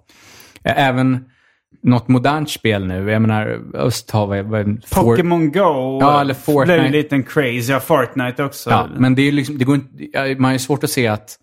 [0.63, 1.25] Även
[1.83, 3.45] något modernt spel nu, jag menar,
[4.33, 6.65] vi, vad- For- Pokémon Go Ja, eller Fortnite.
[6.77, 7.71] blev en liten crazy.
[7.71, 8.69] Ja, Fortnite också.
[8.69, 11.07] Ja, men det är ju liksom, det går inte, man har ju svårt att se
[11.07, 11.37] att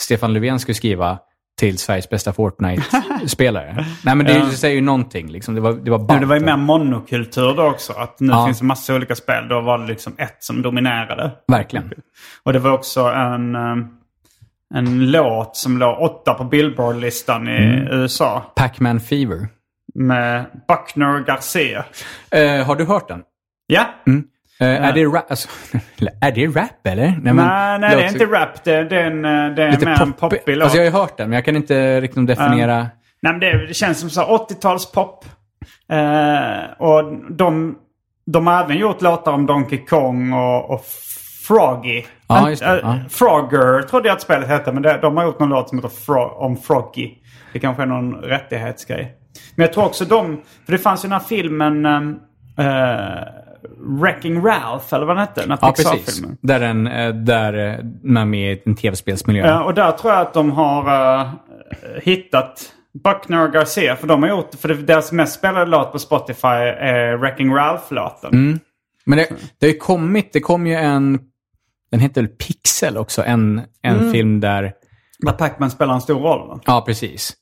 [0.00, 1.18] Stefan Löfven skulle skriva
[1.58, 3.86] till Sveriges bästa Fortnite-spelare.
[4.04, 4.44] Nej, men det, Ja.
[4.44, 5.28] det säger ju någonting.
[5.30, 5.54] Liksom.
[5.54, 6.20] Det var, det var ballt.
[6.20, 7.92] det var ju mer monokultur då också.
[7.92, 8.46] Att nu Ja.
[8.46, 9.48] finns det massa olika spel.
[9.48, 11.30] Då var det liksom ett som dominerade.
[11.48, 11.92] Verkligen.
[12.42, 13.76] Och det var också en, eh,
[14.74, 17.88] en låt som låg åtta på Billboard-listan i Mm.
[18.00, 18.52] USA.
[18.56, 19.48] Pac-Man Fever.
[19.94, 21.84] Med Buckner Garcia.
[22.30, 23.22] Eh, har du hört den?
[23.66, 23.84] Ja.
[24.60, 25.48] Eh, är, det rap, alltså,
[26.20, 27.06] är det rap eller?
[27.06, 28.64] Nej, men nej, nej det är inte rap.
[28.64, 30.64] Det, det är en, eh, det är mer en pop, poppig låt.
[30.64, 32.76] Alltså jag har ju hört den, men jag kan inte riktigt definiera.
[32.76, 35.24] Nej, men det, det känns som så här 80-talspop.
[35.92, 37.78] Eh, och de,
[38.26, 40.84] de har även gjort låtar om Donkey Kong och, och
[41.46, 42.04] Froggy.
[42.28, 42.98] Det, eh, ja.
[43.10, 45.88] Frogger trodde jag att spelet hette, men det, de har gjort någon låt som heter
[45.88, 47.10] Fro- om Froggy.
[47.52, 49.14] Det kanske är någon rättighetsgrej.
[49.54, 51.86] Men jag tror också de, för det fanns ju den här filmen
[52.58, 53.22] eh,
[54.00, 55.46] Wrecking Ralph, eller vad den hette?
[55.46, 56.22] Den Ja, precis.
[56.40, 59.46] Där, den, eh, där eh, man är med i en tv-spelsmiljö.
[59.46, 61.30] Ja, och där tror jag att de har eh,
[62.02, 62.72] hittat
[63.04, 63.96] Buckner och Garcia.
[63.96, 68.30] För de har gjort, för deras mest spelade låt på Spotify är Wrecking Ralph-låten.
[68.32, 68.58] Mm.
[69.06, 69.28] Men det,
[69.60, 71.18] det har ju kommit, det kom ju en,
[71.90, 74.12] den heter väl Pixel också, en, en Mm.
[74.12, 74.72] film där,
[75.18, 76.48] Där Pac-Man spelar en stor roll.
[76.48, 76.60] Va?
[76.66, 77.32] ja precis.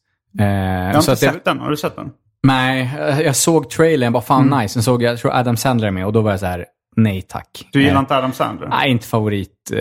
[0.41, 1.59] Eh, Jag har så inte att det- sett den.
[1.61, 2.11] Har du sett den?
[2.45, 4.59] Nej, eh, jag såg trailern, bara fan Mm.
[4.59, 4.73] nice.
[4.75, 6.65] Sen såg jag, jag tror Adam Sandler med och då var jag så här,
[6.97, 7.69] nej tack.
[7.73, 8.69] Du gillar Eh, inte Adam Sandler?
[8.69, 9.71] Nej, inte favorit.
[9.73, 9.81] Eh,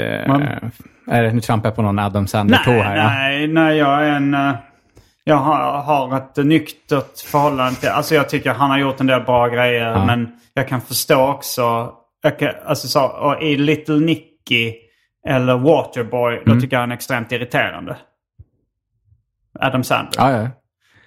[1.08, 2.96] är det, nu trampar jag på någon Adam Sandler-tå nej, här.
[2.98, 3.04] Ja.
[3.10, 4.34] nej, nej, jag är en...
[4.34, 4.54] eh,
[5.24, 7.90] jag har, har ett nyktert förhållande till...
[7.90, 9.92] Alltså jag tycker han har gjort en del bra grejer.
[9.92, 10.06] Ja.
[10.06, 11.92] Men jag kan förstå också...
[12.24, 14.74] Jag kan, alltså så, i Little Nicky
[15.28, 16.44] eller Waterboy, Mm.
[16.56, 17.96] då tycker jag han är extremt irriterande.
[19.60, 20.12] Adam Sandler.
[20.18, 20.48] Ja, ja.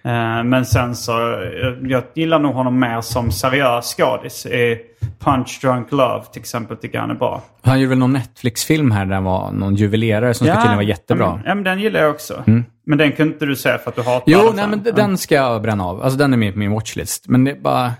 [0.06, 4.46] Eh, Men sen så, eh, jag gillar nog honom mer som seriös skådis.
[4.46, 4.78] I
[5.18, 7.42] Punch Drunk Love till exempel tycker han är bra.
[7.62, 10.86] Han gjorde väl någon Netflix-film här där det var någon juvelerare som skulle tydligen vara
[10.86, 11.40] jättebra.
[11.44, 12.44] Ja, men den gillar jag också.
[12.86, 15.34] Men den kunde inte du se för att du hatar Jo, nej, men den ska
[15.34, 16.02] jag bränna av.
[16.02, 17.28] Alltså den är med på min watchlist.
[17.28, 17.92] Men det är bara...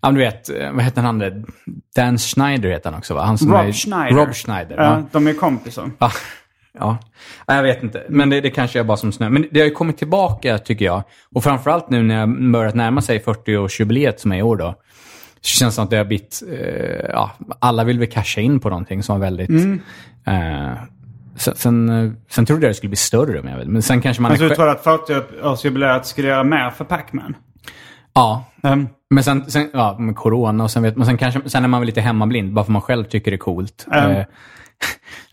[0.00, 1.30] Ja, men du vet, eh, vad heter han andra?
[1.96, 3.22] Dan Schneider heter han också va?
[3.22, 3.64] Han som är...
[3.64, 4.16] Rob Schneider.
[4.16, 5.02] Rob Schneider, Ja, ja.
[5.12, 5.90] de är kompisar.
[5.98, 6.10] Ja.
[6.78, 6.98] Ja.
[7.46, 9.28] Ja, Jag vet inte, men det, det kanske är bara som snö.
[9.30, 11.02] Men det har ju kommit tillbaka tycker jag.
[11.34, 14.74] Och framförallt nu när jag börjat närma sig 40-årsjubileet som är i år då.
[15.40, 18.60] Så känns det som att det har blivit, eh, ja, alla vill väl casha in
[18.60, 19.48] på någonting som var väldigt...
[19.48, 19.80] Mm.
[20.26, 20.78] Eh,
[21.36, 24.00] sen, sen, eh, sen trodde jag det skulle bli större, men, jag vet, men sen
[24.00, 24.30] kanske man...
[24.30, 27.36] Alltså du tror att 40-årsjubileet skulle göra mer för Pac-Man?
[28.14, 31.64] Ja, Um, Men sen, sen ja, med corona och sen vet man, sen kanske, sen
[31.64, 33.86] är man väl lite hemmablind, bara för man själv tycker det är coolt.
[33.90, 34.10] Ja.
[34.10, 34.24] Eh,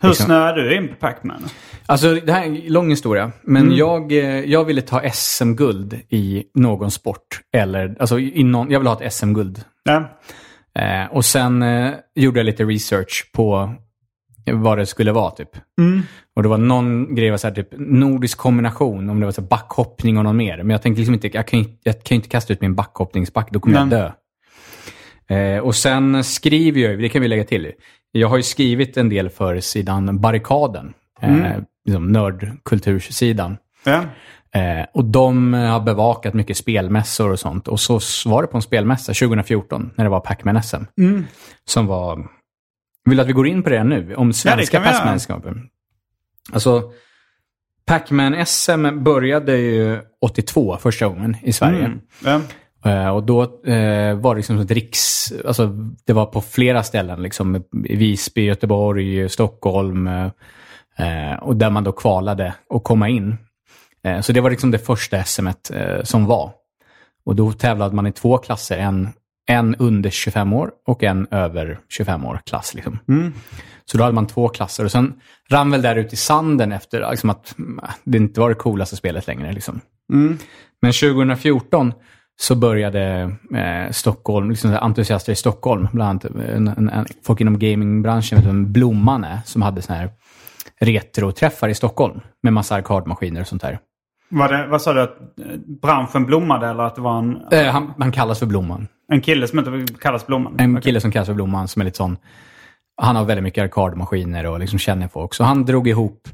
[0.00, 0.26] hur Liksom.
[0.26, 1.44] snöar du in på Pac-Man?
[1.86, 6.44] alltså, det här är en lång historia, men jag, eh, jag ville ta SM-guld i
[6.54, 7.40] någon sport.
[7.56, 9.64] Eller, alltså, i någon, jag vill ha ett SM-guld.
[9.84, 10.18] Ja.
[10.78, 13.74] Eh, och sen eh, gjorde jag lite research på
[14.52, 15.48] vad det skulle vara, typ.
[16.36, 19.40] Och det var någon grej, var så här, typ nordisk kombination, om det var så
[19.40, 20.56] här, backhoppning och någon mer.
[20.56, 22.74] Men jag tänkte liksom inte, jag kan ju jag kan ju inte kasta ut min
[22.74, 23.98] backhoppningsback, då kommer jag Nej.
[23.98, 24.12] dö.
[25.36, 27.72] Eh, och sen skriver jag, det kan vi lägga till,
[28.12, 33.56] jag har ju skrivit en del för sidan Barrikaden, eh, liksom nördkultursidan.
[33.84, 34.04] ja.
[34.54, 37.68] Eh, och de har bevakat mycket spelmässor och sånt.
[37.68, 40.84] Och så var det på en spelmässa 2014 när det var Pac-Man SM.
[41.64, 42.26] Som var...
[43.04, 44.14] Vill att vi går in på det nu?
[44.14, 44.80] Om svenska.
[44.80, 45.68] Pac-Man-skapen?
[46.52, 46.92] Alltså,
[47.86, 51.84] Pac-Man SM började ju 82 första gången i Sverige.
[51.84, 52.00] Mm.
[52.84, 55.32] Eh, och då eh, var det liksom ett riks...
[55.46, 55.66] Alltså,
[56.06, 57.22] det var på flera ställen.
[57.22, 60.06] Liksom, I Visby, Göteborg, Stockholm.
[60.06, 60.30] Eh,
[60.98, 63.36] eh, och där man då kvalade och komma in.
[64.04, 66.52] Eh, så det var liksom det första SM eh, som var.
[67.24, 68.78] Och då tävlade man i två klasser.
[68.78, 69.08] En,
[69.46, 72.74] en under 25 år och en över 25 år klass.
[72.74, 72.98] Liksom.
[73.84, 74.84] Så då hade man två klasser.
[74.84, 75.14] Och sen
[75.50, 78.96] rann väl där ut i sanden efter liksom att mm, det inte var det coolaste
[78.96, 79.52] spelet längre.
[79.52, 79.80] Liksom.
[80.82, 81.92] Men 2014
[82.40, 87.58] så började eh, Stockholm, liksom entusiaster i Stockholm, bland annat en, en, en, folk inom
[87.58, 90.10] gamingbranschen, vet du Blomman är, som hade såna här
[90.80, 93.78] retroträffar i Stockholm med massa arkadmaskiner och sånt där.
[94.28, 95.00] Var det, vad sa du?
[95.00, 98.88] Att eh, branschen blommade eller att det var en, Eh, han, han kallas för Blomman.
[99.08, 100.54] en kille som inte kallas Blomman?
[100.58, 100.82] En Okej.
[100.82, 102.16] kille som kallas för Blomman som är lite sån,
[102.96, 105.34] han har väldigt mycket arkadmaskiner och liksom känner folk.
[105.34, 106.28] Så han drog ihop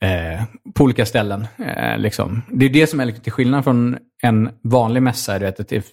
[0.00, 1.46] eh, på olika ställen.
[1.58, 2.42] Eh, liksom.
[2.48, 5.84] Det är det som är lite skillnad från en vanlig mässa, du vet, ett,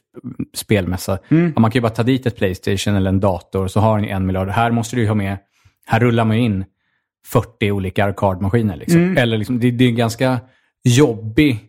[0.53, 1.19] spelmässa.
[1.29, 1.53] Mm.
[1.57, 4.25] Man kan ju bara ta dit ett Playstation eller en dator så har ni en
[4.25, 4.49] miljard.
[4.49, 5.37] Här måste du ju ha med,
[5.85, 6.65] här rullar man ju in
[7.27, 8.75] 40 olika arkadmaskiner.
[8.75, 9.01] Liksom.
[9.01, 9.17] Mm.
[9.17, 10.39] Eller liksom, det, det är en ganska
[10.83, 11.67] jobbig...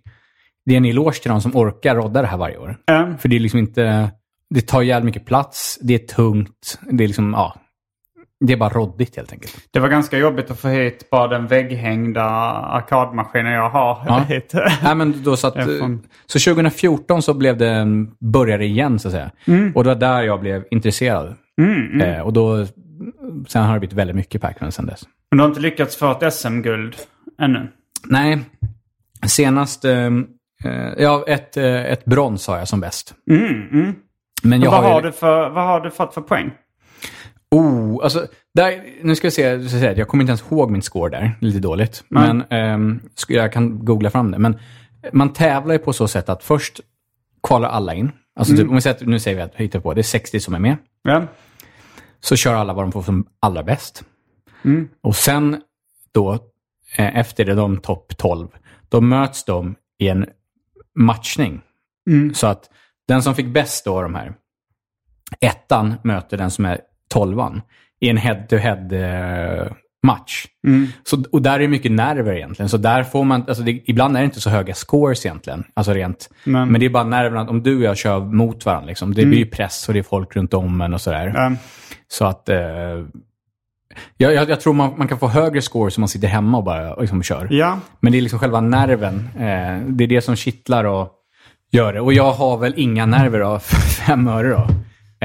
[0.64, 2.76] Det är en eloge till de som orkar rodda det här varje år.
[2.84, 3.14] Ja.
[3.18, 4.10] För det är liksom inte...
[4.50, 7.56] Det tar jävligt mycket plats, det är tungt, det är liksom, ja.
[8.46, 9.56] Det är bara råddigt helt enkelt.
[9.70, 14.18] Det var ganska jobbigt att få hit bara den vägghängda arkadmaskinen jag har Ja.
[14.18, 14.52] hit.
[14.82, 18.98] Nej, men då så, att, Jag får- så 2014 så blev det en började igen
[18.98, 19.30] så att säga.
[19.74, 21.34] Och det var där jag blev intresserad.
[22.02, 22.66] Eh, och då,
[23.48, 25.02] sen har det blivit väldigt mycket Pac-Man sen dess.
[25.30, 26.96] Men du har inte lyckats få ett SM-guld
[27.42, 27.68] ännu?
[28.06, 28.38] Nej,
[29.26, 30.06] senast, eh,
[30.64, 33.14] eh, ja ett, eh, ett brons har jag som bäst.
[33.30, 33.94] Mm, mm.
[34.42, 36.50] Men jag vad, har, har ju, du för, vad har du fått för poäng?
[37.52, 39.42] Oh, alltså, där, nu ska jag se,
[39.96, 42.04] jag, kommer inte ens ihåg min score där, lite dåligt.
[42.08, 42.44] Men
[43.14, 44.38] ska- jag kan googla fram det.
[44.38, 44.58] Men
[45.12, 46.80] man tävlar ju på så sätt att först
[47.42, 48.10] kvalar alla in.
[48.36, 50.40] Alltså typ, om vi säger att, nu säger vi att hittar på, det är 60
[50.40, 50.76] som är med.
[51.02, 51.26] Ja.
[52.20, 54.04] Så kör alla vad de får som allra bäst.
[55.02, 55.60] Och sen
[56.12, 56.32] då,
[56.96, 58.48] eh, efter det, de topp 12,
[58.88, 60.26] då möts de i en
[60.98, 61.60] matchning.
[62.34, 62.70] Så att
[63.08, 64.34] den som fick bäst då av de här,
[65.40, 66.80] ettan möter den som är
[67.12, 67.62] tolvan
[68.00, 69.72] i en head-to-head eh,
[70.06, 70.46] match.
[71.04, 72.68] Så, och där är det mycket nerver egentligen.
[72.68, 75.64] Så där får man, alltså det, ibland är det inte så höga scores egentligen.
[75.74, 76.30] Alltså rent.
[76.44, 79.24] Men- Men det är bara nerverna, om du och jag kör mot varandra, liksom, det
[79.26, 81.32] blir ju press och det är folk runt om en och sådär.
[81.34, 81.52] Ja.
[82.08, 82.48] Så att...
[82.48, 82.56] Eh,
[84.16, 86.64] jag, jag, jag tror man, man kan få högre scores om man sitter hemma och
[86.64, 87.48] bara liksom kör.
[87.50, 87.78] ja.
[88.00, 89.28] Men det är liksom själva nerven.
[89.36, 91.08] Eh, det är det som kittlar och
[91.72, 92.00] gör det.
[92.00, 94.66] Och jag har väl inga nerver för fem öre då.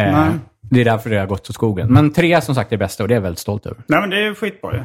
[0.02, 0.30] Eh, Nej.
[0.72, 1.94] Det är därför det har gått åt skogen.
[1.94, 3.78] Men tre som sagt är bästa och det är jag väldigt stolt över.
[3.88, 4.80] Nej men det är skitbra ju.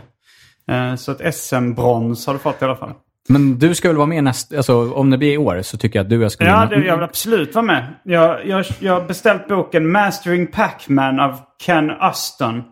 [0.74, 2.92] Eh, Så ett SM-brons har du fått i alla fall.
[3.28, 4.56] Men du ska väl vara med nästa...
[4.56, 6.66] Alltså om det blir i år så tycker jag att du och jag ska Ja,
[6.70, 7.86] det, jag vill absolut vara med.
[8.04, 12.62] Jag, jag, jag har beställt boken Mastering Pac-Man av Ken Uston.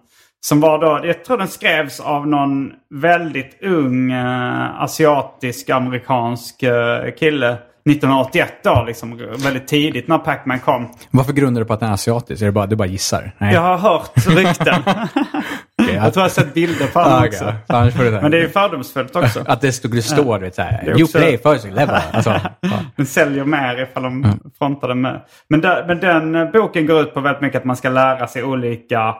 [0.41, 7.59] Som var då, jag tror den skrevs av någon väldigt ung eh, asiatisk-amerikansk eh, kille.
[7.85, 10.89] 1981 då, liksom väldigt tidigt när Pac-Man kom.
[11.11, 12.43] Varför grundar du på att den är asiatisk?
[12.43, 13.33] Är det bara, du bara gissar?
[13.39, 13.55] Nej.
[13.55, 14.83] Jag har hört rykten.
[15.83, 17.28] Okej, jag tror jag har sett bilder på Ah, honom okej.
[17.28, 17.55] också.
[17.97, 19.45] Så det Men det är ju fördomsfullt också.
[19.47, 22.01] Att det skulle stå, du vet såhär, Det är you också- play first level.
[22.12, 22.70] Alltså, ja.
[22.97, 25.20] Den säljer mer ifall de frontar den med.
[25.49, 28.26] Men, där, men den eh, boken går ut på väldigt mycket att man ska lära
[28.26, 29.14] sig olika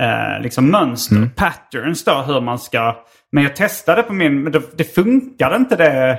[0.00, 2.96] eh, liksom mönster, patterns då, hur man ska...
[3.32, 6.18] Men jag testade på min, men det, det funkade inte det.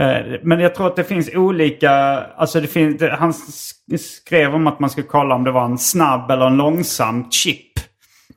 [0.00, 1.90] Eh, men jag tror att det finns olika,
[2.36, 5.78] alltså det finns, han sk- skrev om att man skulle kolla om det var en
[5.78, 7.66] snabb eller en långsam chip.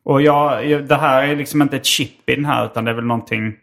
[0.05, 2.95] Och jag, det här är liksom inte ett chip i den här utan det är
[2.95, 3.53] väl någonting,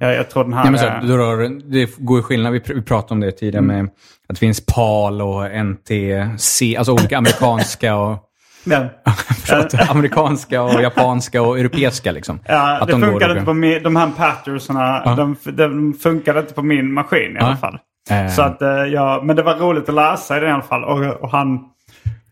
[0.00, 1.00] jag, jag tror den här Ja, men så, är...
[1.18, 3.90] rör, det går ju skillnad, vi, pr- vi pratade om det tidigare med att
[4.28, 8.18] det finns PAL och NTC, alltså olika amerikanska och,
[8.64, 8.86] Den.
[9.46, 12.40] förlåt, amerikanska och japanska och europeiska liksom.
[12.46, 15.14] Ja, Att det de funkade inte på min, de här pattersarna.
[15.14, 17.78] De, de funkade inte på min maskin i alla fall.
[18.10, 18.28] Eh.
[18.28, 20.84] Så att, eh, ja, men det var roligt att läsa i den i alla fall.
[20.84, 21.60] Och, och han,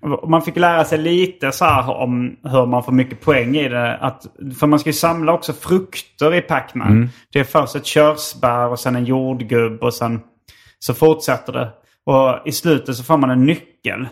[0.01, 3.69] och man fick lära sig lite så här om hur man får mycket poäng i
[3.69, 3.97] det.
[3.97, 4.27] Att,
[4.61, 6.93] för man ska ju samla också frukter i Pac-Man.
[6.93, 7.09] Mm.
[7.33, 10.21] Det är först ett körsbär och sen en jordgubb och sen
[10.79, 11.69] så fortsätter det.
[12.07, 14.09] Och i slutet så får man en nyckel.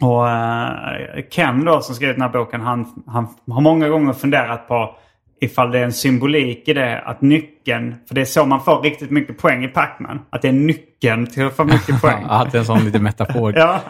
[0.00, 4.68] Och eh, Ken då som skrivit den här boken han, han har många gånger funderat
[4.68, 4.96] på
[5.40, 8.82] ifall det är en symbolik i det att nyckeln, för det är så man får
[8.82, 10.20] riktigt mycket poäng i Pac-Man.
[10.30, 12.24] Att det är nyckeln till att få mycket poäng.
[12.28, 13.52] Att det är en sån liten metafor.
[13.56, 13.80] ja.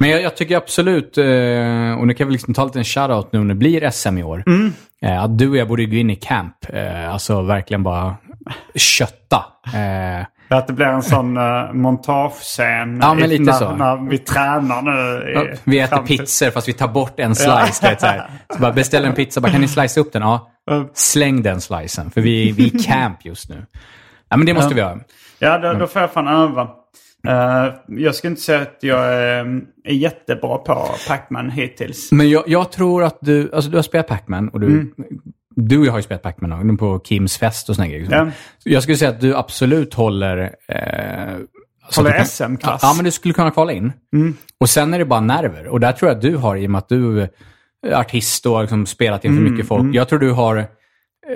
[0.00, 3.32] Men jag, jag tycker absolut, eh, och nu kan vi liksom ta lite en shoutout
[3.32, 4.42] nu när det blir SM i år.
[4.46, 4.72] Mm.
[5.02, 6.56] Eh, att du och jag borde gå in i camp.
[7.08, 8.16] Alltså verkligen bara
[8.74, 9.44] kötta.
[10.50, 13.76] Eh, Att det blir en sån uh, montagescen Ja, men lite när, så.
[13.76, 15.30] när vi tränar nu.
[15.32, 16.18] Ja, vi äter framtiden.
[16.26, 17.82] pizzor fast vi tar bort en slice.
[17.90, 18.30] Vet, så här.
[18.54, 20.22] Så bara beställ en pizza, bara, kan ni slicea upp den?
[20.22, 20.50] Ja.
[20.94, 23.66] Släng den slicen, för vi, vi är camp just nu.
[24.28, 24.98] Ja, men det måste vi göra.
[25.38, 26.68] Ja, då, då får jag fan öva.
[27.28, 32.12] Eh, jag skulle inte säga att jag är, är jättebra på Pac-Man hittills.
[32.12, 34.94] Men jag, jag tror att du, alltså du har spelat Pac-Man och du,
[35.56, 38.08] du och jag har ju spelat Pac-Man på Kims fest och såna grejer.
[38.10, 38.30] Ja.
[38.58, 40.54] Så Jag skulle säga att du absolut håller...
[40.68, 41.36] Eh,
[41.96, 42.80] Håller SM-klass.
[42.82, 43.92] Ja, men du skulle kunna kvala in.
[44.60, 45.66] Och sen är det bara nerver.
[45.66, 47.28] Och där tror jag att du har, i och med att du är
[47.94, 49.94] artist och har liksom spelat inför mycket folk.
[49.94, 50.64] Jag tror du har...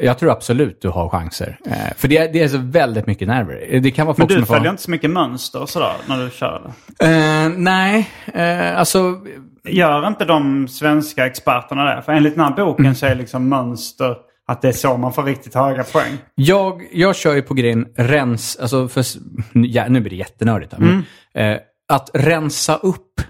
[0.02, 1.58] Jag tror absolut du har chanser.
[1.66, 3.80] Eh, för det är, det är så väldigt mycket nerver.
[3.80, 4.70] Det kan vara Men folk du som är följer för...
[4.70, 6.72] inte så mycket mönster och sådär när du kör?
[7.00, 9.20] Eh, nej, eh, alltså...
[9.68, 12.02] Gör inte de svenska experterna det?
[12.02, 14.16] För enligt den här boken så är liksom mönster...
[14.46, 16.18] Att det är så man får riktigt höga poäng.
[16.34, 19.04] Jag, jag kör ju på grejen rens, alltså för,
[19.52, 23.20] ja, nu blir det jättenördigt men, eh, att rensa upp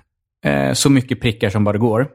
[0.45, 2.09] eh, så mycket prickar som bara går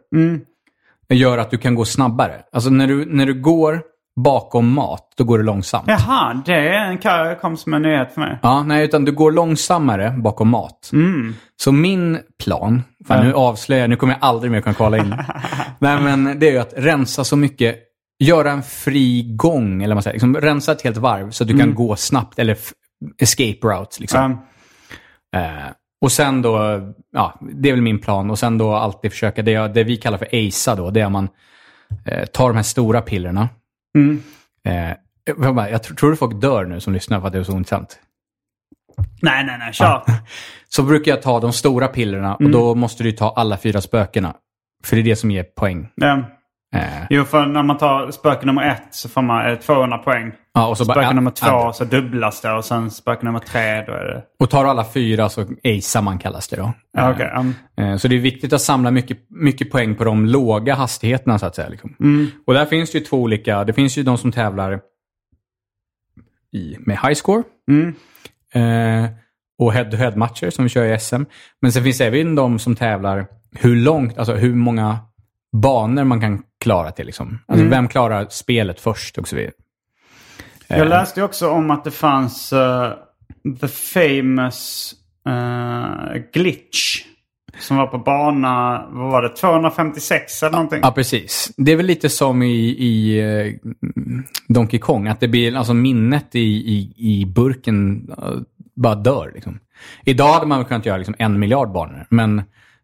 [1.15, 2.41] gör att du kan gå snabbare.
[2.51, 3.81] Alltså när du, när du går
[4.15, 5.87] bakom mat, då går det långsamt.
[5.87, 8.39] Jaha, det kom som en nyhet för mig.
[8.41, 10.91] Ja, nej, utan du går långsammare bakom mat.
[11.61, 15.15] Så min plan, fan, nu avslöjar jag, nu kommer jag aldrig mer kunna kvala in.
[15.79, 17.79] nej, men det är ju att rensa så mycket,
[18.23, 21.47] göra en fri gång, eller vad man säger, liksom, rensa ett helt varv så att
[21.47, 22.57] du kan gå snabbt, eller
[23.21, 23.99] escape routes.
[23.99, 24.37] Liksom.
[25.31, 25.39] Ja.
[25.39, 26.81] Eh, och sen då,
[27.11, 28.29] ja, det är väl min plan.
[28.29, 31.05] Och sen då alltid försöka, det, jag, det vi kallar för ACA då, det är
[31.05, 31.29] att man
[32.05, 33.49] eh, tar de här stora pillerna.
[34.63, 37.39] Eh, jag, bara, jag tror, tror du folk dör nu som lyssnar för att det
[37.39, 37.99] är så intressant?
[39.21, 39.73] Nej, nej, nej.
[39.73, 40.03] Kör.
[40.69, 44.35] Så brukar jag ta de stora pillerna och då måste du ta alla fyra spökena.
[44.83, 45.89] För det är det som ger poäng.
[45.95, 46.23] Ja.
[46.75, 50.31] Eh, Jo, för när man tar spöke nummer ett så får man eh, 200 poäng.
[50.53, 53.39] ja, och så bara, Spöke ja, nummer två så dubblas det och sen spöke nummer
[53.39, 54.23] tre då är det...
[54.39, 56.73] Och tar du alla fyra så acear man kallas det då.
[56.91, 57.31] Ja, okej.
[57.37, 61.39] um, Eh, Så det är viktigt att samla mycket, mycket poäng på de låga hastigheterna
[61.39, 61.69] så att säga.
[61.69, 61.95] Liksom.
[62.47, 63.63] Och där finns det ju två olika.
[63.63, 64.79] Det finns ju de som tävlar
[66.53, 67.43] i, med high score.
[68.53, 69.05] Eh,
[69.59, 71.21] och head-to-head matcher som vi kör i SM.
[71.61, 74.97] Men sen finns det även de som tävlar hur långt, alltså hur många
[75.61, 77.05] banor man kan klara till.
[77.05, 77.39] Liksom.
[77.45, 79.53] Alltså vem klarar spelet först och så vidare.
[80.67, 82.93] Jag läste ju också om att det fanns eh,
[83.61, 84.93] the famous
[85.27, 87.05] eh, glitch.
[87.59, 90.79] Som var på bana, vad var det, 256 eller någonting?
[90.83, 91.51] Ja, precis.
[91.57, 93.53] Det är väl lite som i, i eh,
[94.47, 98.33] Donkey Kong, att det blir alltså minnet i, i, i burken eh,
[98.75, 99.31] bara dör.
[99.35, 99.59] Liksom.
[100.05, 102.41] Idag hade man kunnat göra liksom en miljard banor, men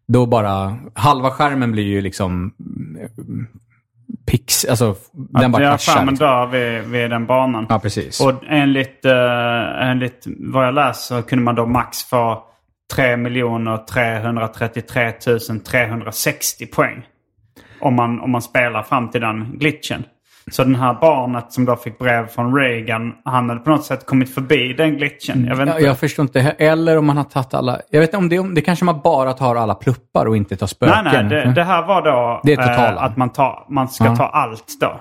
[0.08, 2.54] då bara halva skärmen blir ju liksom
[3.00, 3.10] eh,
[4.26, 5.92] pix, alltså den bara ja, kraschar.
[5.92, 6.26] skärmen Liksom.
[6.26, 7.66] dör vid, vid den banan.
[7.68, 8.20] Ja, precis.
[8.20, 12.42] Och enligt, eh, enligt vad jag läst så kunde man då max få
[12.94, 13.16] 3
[13.90, 15.12] 333
[15.66, 17.06] 360 poäng.
[17.80, 20.04] Om man, om man spelar fram till den glitchen.
[20.50, 24.06] Så den här barnet som då fick brev från Reagan, han hade på något sätt
[24.06, 25.44] kommit förbi den glitchen.
[25.44, 25.86] Jag vet Ja, inte.
[25.86, 26.40] jag förstår inte.
[26.40, 27.80] Eller om man har tagit alla...
[27.90, 30.56] Jag vet inte om det, om det kanske man bara tar alla pluppar och inte
[30.56, 31.04] tar spöken.
[31.04, 31.46] nej, nej.
[31.46, 34.16] Det, det här var då Det är eh, att man, tar, man ska Ja.
[34.16, 35.00] ta allt då.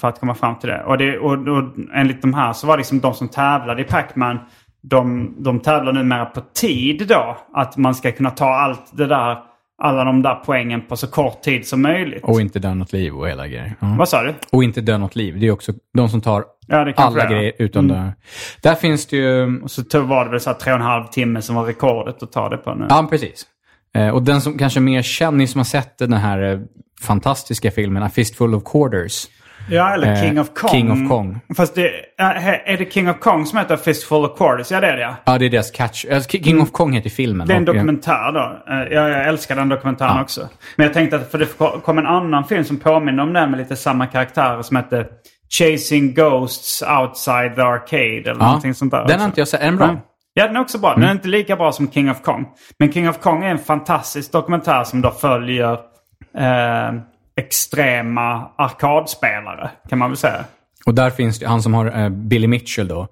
[0.00, 0.84] För att komma fram till det.
[0.84, 1.64] Och, det, och, och
[1.94, 4.38] enligt de här så var det liksom de som tävlade i Pac-Man.
[4.82, 7.36] De, de tävlar numera på tid då.
[7.54, 9.38] Att man ska kunna ta allt det där,
[9.82, 12.24] alla de där poängen på så kort tid som möjligt.
[12.24, 13.74] Och inte dö något liv och hela grejer.
[13.80, 13.94] Ja.
[13.98, 14.34] Vad sa du?
[14.52, 15.40] Och inte dö något liv.
[15.40, 18.14] Det är också de som tar Ja, alla grejer utom det.
[18.62, 19.60] Där finns det ju...
[19.62, 22.22] Och så var det väl så här tre och en halv timme som var rekordet
[22.22, 22.86] att ta det på nu.
[22.88, 23.46] Ja, precis.
[23.94, 26.60] Eh, och den som kanske mer känner, ni som har sett den här eh,
[27.00, 29.26] fantastiska filmen A Fistful of Quarters.
[29.70, 30.70] Ja, eller Eh, King of Kong.
[30.70, 31.40] King of Kong.
[31.56, 34.70] Fast det, är det King of Kong som heter Fistful of Quarters?
[34.70, 35.14] Ja, det är det ja.
[35.24, 36.04] Ja, det är deras catch.
[36.04, 37.46] eh, King of Kong heter filmen.
[37.46, 38.62] Det är en eh, dokumentär då.
[38.94, 40.22] Jag, jag älskar den dokumentären Ja.
[40.22, 40.48] också.
[40.76, 41.46] Men jag tänkte att för det
[41.84, 45.06] kom en annan film som påminner om den med lite samma karaktärer som hette
[45.58, 48.46] Chasing Ghosts Outside the Arcade eller Ja.
[48.46, 48.98] någonting sånt där.
[48.98, 49.18] Den också.
[49.18, 49.60] har inte jag sett.
[49.60, 49.96] Är den bra?
[50.34, 50.46] Ja.
[50.46, 50.94] Den är också bra.
[50.94, 52.46] Den är inte lika bra som King of Kong.
[52.78, 55.72] Men King of Kong är en fantastisk dokumentär som då följer
[56.38, 56.92] eh,
[57.40, 60.44] extrema arkadspelare, kan man väl säga.
[60.86, 63.08] Och där finns det, han som har eh, Billy Mitchell då,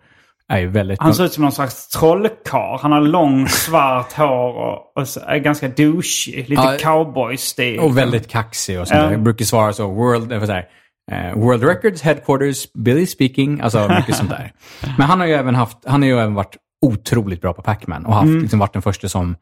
[0.49, 1.01] är ju väldigt...
[1.03, 2.79] Han ser ut som någon slags trollkarl.
[2.83, 6.49] Han har lång svart hår och, och är ganska douchig.
[6.49, 7.79] Lite Ja, cowboy-stil.
[7.81, 9.11] Och väldigt kaxig och sånt där.
[9.11, 10.69] Jag brukar svara så, World, så här,
[11.13, 14.53] eh, World Records Headquarters, Billy speaking, alltså mycket sånt där.
[14.99, 16.57] Men han har ju även haft, han har ju även varit
[16.87, 18.43] otroligt bra på Pac-Man och haft, Mm.
[18.43, 19.37] liksom varit den första som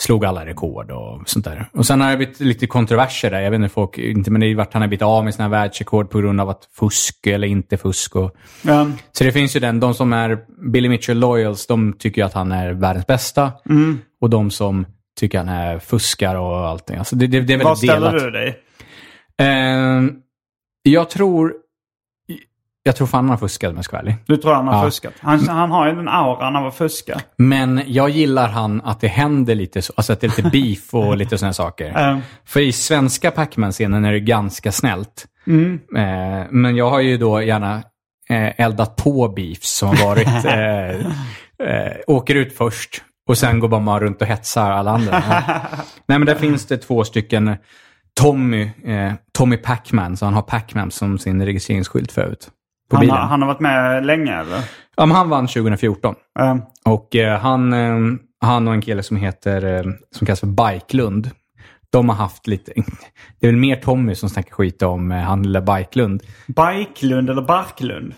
[0.00, 1.68] slog alla rekord och sånt där.
[1.72, 3.40] Och sen har det blivit lite kontroverser där.
[3.40, 5.48] Jag vet inte, folk, inte, men det är vart han har blivit av med sina
[5.48, 8.16] världsrekord på grund av att fusk eller inte fusk.
[8.16, 8.90] Och, Ja.
[9.12, 10.38] så det finns ju den, de som är
[10.72, 13.52] Billy Mitchell Loyals, de tycker ju att han är världens bästa.
[13.70, 13.98] Mm.
[14.20, 14.86] Och de som
[15.20, 16.96] tycker han är fuskar och allting.
[16.96, 18.24] Alltså det, det, det är väldigt ställer delat.
[18.24, 18.58] du dig?
[19.40, 20.02] Eh,
[20.82, 21.54] jag tror...
[22.88, 24.16] Jag tror fan han har fuskat om jag ska vara ärlig.
[24.26, 24.84] Du tror han har Ja.
[24.84, 25.12] fuskat?
[25.20, 27.20] Han, han har ju den auran av att fuska.
[27.36, 30.94] Men jag gillar han att det händer lite så, alltså att det är lite beef
[30.94, 31.92] och lite sådana saker.
[31.94, 32.20] Ja.
[32.44, 35.26] För i svenska Pac-Man-scenen är det ganska snällt.
[35.46, 35.80] Mm.
[35.96, 37.74] Eh, men jag har ju då gärna
[38.30, 40.28] eh, eldat på beefs som har varit...
[40.44, 41.06] Eh,
[41.68, 45.22] eh, åker ut först och sen går bara runt och hetsar alla andra.
[46.06, 47.56] Nej men där finns det två stycken
[48.20, 52.48] Tommy, eh, Tommy Pac-Man, så han har Pac-Man som sin registreringsskylt förut.
[52.92, 54.60] Han, har, han har varit med länge eller?
[54.96, 56.14] Ja, men han vann 2014.
[56.38, 56.58] Ja.
[56.84, 61.30] Och eh, han, eh, han och en kille som heter, eh, som kallas för Bikelund,
[61.90, 62.72] de har haft lite...
[63.40, 66.22] Det är väl mer Tommy som snackar skit om eh, han lilla Bajklund.
[66.46, 68.14] Bajklund eller Barklund?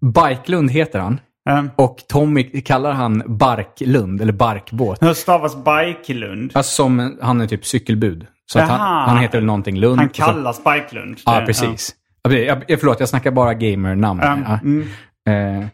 [0.00, 1.20] Bajklund heter han.
[1.50, 1.70] Mm.
[1.76, 5.02] Och Tommy kallar han Barklund, eller Barkbåt.
[5.02, 6.50] Hur stavas Bajklund?
[6.54, 8.26] Alltså som, han är typ cykelbud.
[8.52, 9.98] Så han, han heter väl någonting Lund.
[9.98, 11.18] Han kallas Bajklund.
[11.24, 11.94] Ja, precis.
[11.96, 12.01] Ja.
[12.28, 14.20] Jag, jag, förlåt, jag snackar bara gamer-namn.
[14.22, 14.38] Ja.
[14.44, 14.58] Ja.
[14.62, 15.60] Mm.
[15.60, 15.68] Eh,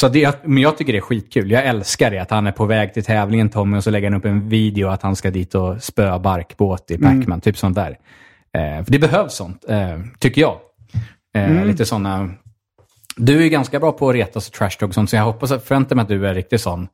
[0.00, 1.50] så det, men jag tycker det är skitkul.
[1.50, 4.18] Jag älskar det, att han är på väg till tävlingen Tommy och så lägger han
[4.18, 7.40] upp en video att han ska dit och spöa barkbåt i Pac-Man.
[7.40, 7.98] Typ sånt där.
[8.56, 10.58] Eh, för det behövs sånt, eh, tycker jag.
[11.36, 12.30] Eh, Lite sådana...
[13.16, 15.52] Du är ganska bra på att retas och trash talk och sånt, så jag hoppas
[15.52, 16.88] att förväntar mig att du är riktigt sån.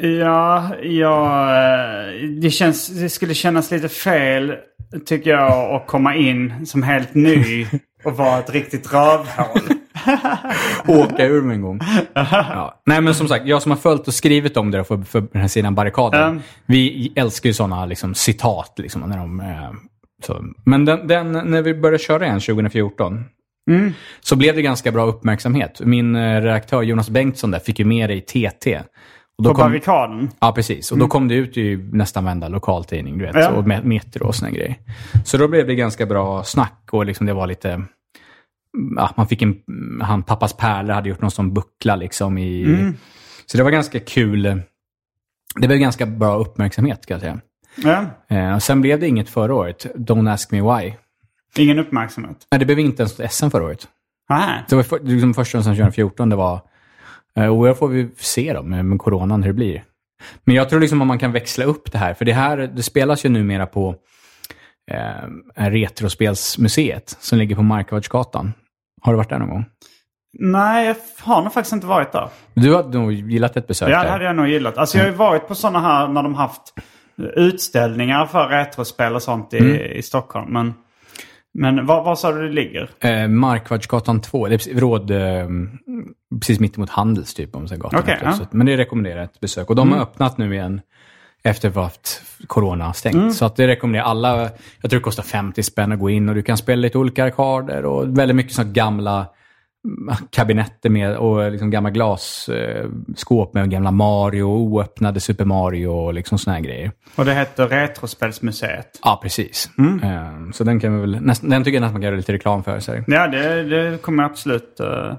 [0.00, 1.48] Ja, ja
[2.40, 4.54] det, känns, det skulle kännas lite fel
[5.06, 7.66] tycker jag att komma in som helt ny
[8.06, 9.60] och vara ett riktigt rövhål.
[10.86, 11.80] Åka ur mig en gång.
[12.14, 12.80] Ja.
[12.86, 15.40] Nej, men som sagt, jag som har följt och skrivit om det för, för den
[15.40, 16.22] här sidan barrikaden.
[16.22, 16.42] Mm.
[16.66, 18.74] Vi älskar ju sådana liksom, citat.
[18.76, 19.72] Liksom, när de, eh,
[20.22, 20.44] så.
[20.64, 23.24] Men den, den, när vi började köra igen 2014
[24.20, 25.80] så blev det ganska bra uppmärksamhet.
[25.84, 28.80] Min eh, redaktör Jonas Bengtsson där fick ju med det i TT.
[29.38, 30.30] Och då På kom, barrikaden.
[30.40, 30.92] Ja, precis.
[30.92, 33.34] Och då kom det ut i nästan varenda lokaltidning, du vet.
[33.34, 33.50] Ja.
[33.50, 34.76] Och Me- Metro och såna grejer.
[35.24, 37.82] Så då blev det ganska bra snack och liksom det var lite...
[38.96, 39.56] Ja, man fick en...
[40.02, 42.92] Han, pappas pärlor hade gjort någon sån buckla liksom i...
[43.46, 44.42] Så det var ganska kul.
[45.60, 47.40] Det blev ganska bra uppmärksamhet, ska jag säga.
[47.76, 48.06] Ja.
[48.36, 49.86] Eh, och sen blev det inget förra året.
[49.94, 50.92] Don't ask me why.
[51.56, 52.36] Ingen uppmärksamhet.
[52.50, 53.88] Nej, det blev inte ens SM förra året.
[54.28, 54.64] Nej.
[54.68, 56.60] Det var för, liksom första sen 2014 det var...
[57.36, 59.84] eh, Och jag får vi se då med, med coronan hur det blir.
[60.44, 62.14] Men jag tror liksom att man kan växla upp det här.
[62.14, 63.94] För det här, det spelas ju numera på
[64.90, 68.52] eh, Retrospelsmuseet som ligger på Markvardsgatan.
[69.02, 69.64] Har du varit där någon gång?
[70.38, 72.28] Nej, jag har nog faktiskt inte varit där.
[72.54, 74.10] Du har nog gillat ett besök Ja, det där.
[74.10, 74.78] hade jag nog gillat.
[74.78, 76.62] Alltså jag har ju varit på sådana här när de haft
[77.36, 79.76] utställningar för retrospel och sånt i, Mm.
[79.76, 80.52] i Stockholm.
[80.52, 80.74] Men,
[81.58, 82.90] men var, var sa du det ligger?
[83.00, 85.48] Eh, Markvardsgatan 2, det är råd, eh,
[86.40, 87.56] precis mitt emot Handels typ.
[87.56, 88.24] Om gatan heter.
[88.24, 88.32] ja.
[88.34, 88.46] Mm.
[88.50, 89.70] Men det rekommenderar ett besök.
[89.70, 90.80] Och de har öppnat nu igen
[91.42, 93.14] efter att har haft corona stängt.
[93.14, 93.30] Mm.
[93.30, 94.50] Så att det rekommenderar alla.
[94.80, 97.24] Jag tror det kostar 50 spänn att gå in och du kan spela lite olika
[97.24, 99.26] arkader och väldigt mycket sådana gamla mm,
[100.30, 106.54] kabinetter med och liksom gamla glasskåp med gamla Mario, oöppnade Super Mario och liksom såna
[106.56, 106.92] här grejer.
[107.16, 109.00] Och det heter Retrospelsmuseet.
[109.02, 109.70] Ja, precis.
[109.78, 110.02] Mm.
[110.02, 111.12] Eh, Så den, kan vi väl,
[111.42, 112.92] den tycker jag nästan man kan göra lite reklam för.
[112.92, 113.04] Här.
[113.06, 114.80] Ja, det, det kommer absolut...
[114.80, 115.14] eh,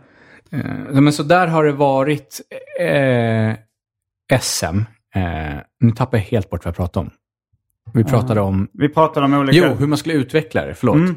[0.51, 2.41] Eh, Men så där har det varit
[2.79, 3.53] eh,
[4.39, 4.77] SM.
[5.15, 7.11] Eh, nu tappar jag helt bort vad jag pratade om.
[7.93, 8.67] Vi pratade om...
[8.73, 9.57] vi pratade om olika...
[9.57, 10.73] Jo, hur man skulle utveckla det.
[10.75, 10.95] Förlåt.
[10.95, 11.15] Mm.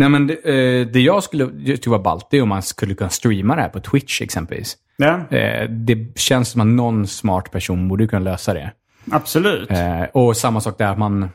[0.00, 2.94] Nej, men det, eh, det jag skulle tycka var ballt, det är om man skulle
[2.94, 4.76] kunna streama det här på Twitch exempelvis.
[4.96, 8.72] Ja, Eh, det känns som att någon smart person borde kunna lösa det.
[9.10, 9.70] absolut.
[9.70, 11.28] Eh, och samma sak där att man...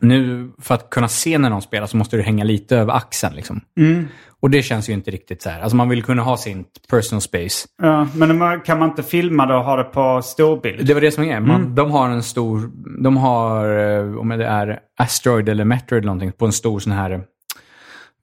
[0.00, 3.34] Nu, för att kunna se när någon spelar så måste du hänga lite över axeln.
[3.36, 3.60] Liksom.
[3.78, 4.08] Mm.
[4.40, 5.60] Och det känns ju inte riktigt så här.
[5.60, 7.68] Alltså man vill kunna ha sin personal space.
[7.82, 10.86] Ja, men kan man inte filma det och ha det på storbild?
[10.86, 11.40] Det var det som är.
[11.40, 11.74] Man, Mm.
[11.74, 12.70] De har en stor,
[13.02, 16.92] de har, eh, om det är Asteroid eller Metroid eller någonting, på en stor sån
[16.92, 17.20] här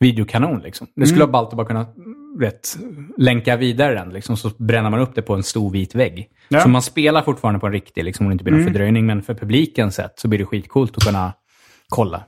[0.01, 0.59] videokanon.
[0.59, 0.87] Liksom.
[0.95, 1.35] Det skulle Mm.
[1.35, 1.85] att bara kunna
[2.39, 2.77] rätt,
[3.17, 6.27] länka vidare den, liksom, så bränner man upp det på en stor vit vägg.
[6.49, 6.59] Ja.
[6.61, 8.73] Så man spelar fortfarande på en riktig, liksom, om det inte blir någon Mm.
[8.73, 11.33] fördröjning, men för publiken sett så blir det skitcoolt att kunna
[11.89, 12.23] kolla.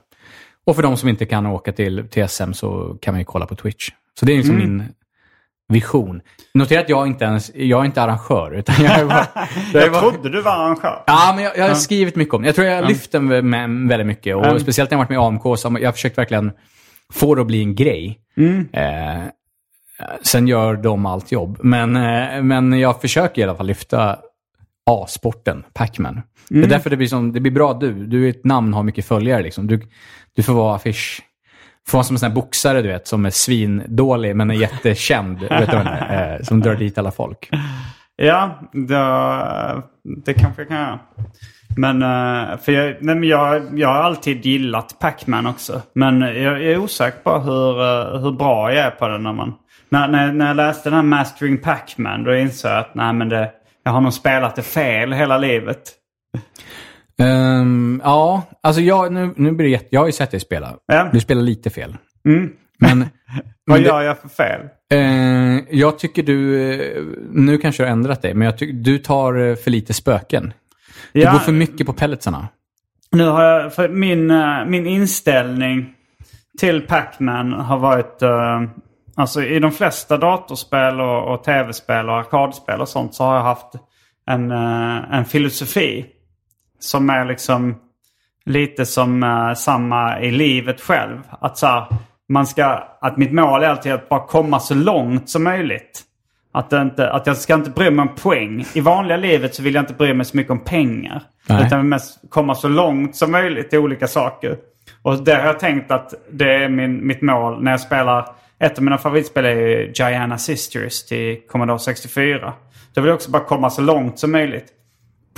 [0.66, 3.54] Och för de som inte kan åka till TSM så kan man ju kolla på
[3.56, 3.90] Twitch.
[4.20, 4.68] Så det är liksom Mm.
[4.76, 4.84] min
[5.68, 6.20] vision.
[6.54, 9.26] Notera att jag inte ens, jag är inte arrangör, utan jag är bara,
[9.72, 11.02] Jag är bara- trodde du var arrangör.
[11.06, 12.48] Ja, men jag, jag har skrivit mycket om det.
[12.48, 14.36] Jag tror jag har lyft den med, väldigt mycket.
[14.36, 14.58] Och Mm.
[14.60, 16.52] Speciellt när jag varit med i AMK så har jag har försökt verkligen
[17.14, 18.20] få det att bli en grej.
[18.36, 18.68] Mm.
[18.72, 19.22] Eh,
[20.22, 21.58] sen gör de allt jobb.
[21.62, 24.18] Men, eh, men jag försöker i alla fall lyfta
[24.90, 26.22] A-sporten, Pac-Man.
[26.48, 26.64] Det Mm.
[26.64, 27.92] är därför det blir, som, det blir bra du.
[28.06, 29.42] Du är ett namn, har mycket följare.
[29.42, 29.66] Liksom.
[29.66, 29.80] Du,
[30.36, 31.22] du får vara affisch.
[31.88, 35.40] Får vara som en sån här boxare, du vet, som är svindålig men är jättekänd.
[35.50, 36.36] vet du det?
[36.40, 37.50] Eh, som drar dit alla folk.
[38.16, 39.82] Ja, det,
[40.24, 41.00] det kanske jag kan göra.
[41.76, 45.82] Men, eh, för jag, men jag, jag har alltid gillat Pac-Man också.
[45.92, 49.32] Men jag, jag är osäker på hur, eh, hur bra jag är på det när
[49.32, 49.54] man...
[49.88, 53.28] När, när, när jag läste den här Mastering Pac-Man då insåg jag att nej, men
[53.28, 53.50] det,
[53.84, 55.92] jag har nog spelat det fel hela livet.
[57.18, 60.74] Ehm, ja, alltså jag, nu, nu blir det jag har ju sett dig spela.
[60.86, 61.08] Ja.
[61.12, 61.96] Du spelar lite fel.
[62.26, 62.52] Mm.
[62.78, 63.04] Men,
[63.66, 64.60] Vad gör jag för fel?
[64.92, 69.48] Eh, jag tycker du, nu kanske du har ändrat dig, men jag tycker du tar
[69.48, 70.52] eh, för lite spöken.
[71.22, 71.32] Ja.
[71.32, 72.48] går för mycket på pelletsarna.
[73.12, 75.94] Nu har jag, för min, eh, min inställning
[76.58, 78.62] till Pac-Man har varit, eh,
[79.14, 83.42] alltså i de flesta datorspel och, och tv-spel och arkadspel och sånt så har jag
[83.42, 83.72] haft
[84.26, 86.06] en, eh, en filosofi.
[86.78, 87.76] Som är liksom
[88.44, 91.18] lite som samma i livet själv.
[91.40, 91.86] Att, så här,
[92.28, 92.64] man ska,
[93.00, 96.02] att mitt mål är alltid att bara komma så långt som möjligt.
[96.56, 98.64] Att, inte, att jag ska inte bry mig om poäng.
[98.74, 101.22] I vanliga livet så vill jag inte bry mig så mycket om pengar.
[101.48, 101.66] Nej.
[101.66, 104.56] Utan mest komma så långt som möjligt i olika saker.
[105.02, 108.28] Och det har jag tänkt att det är min, mitt mål när jag spelar.
[108.58, 112.52] Ett av mina favoritspel är ju Giana Sisters till Commodore 64.
[112.94, 114.66] Då vill jag också bara komma så långt som möjligt.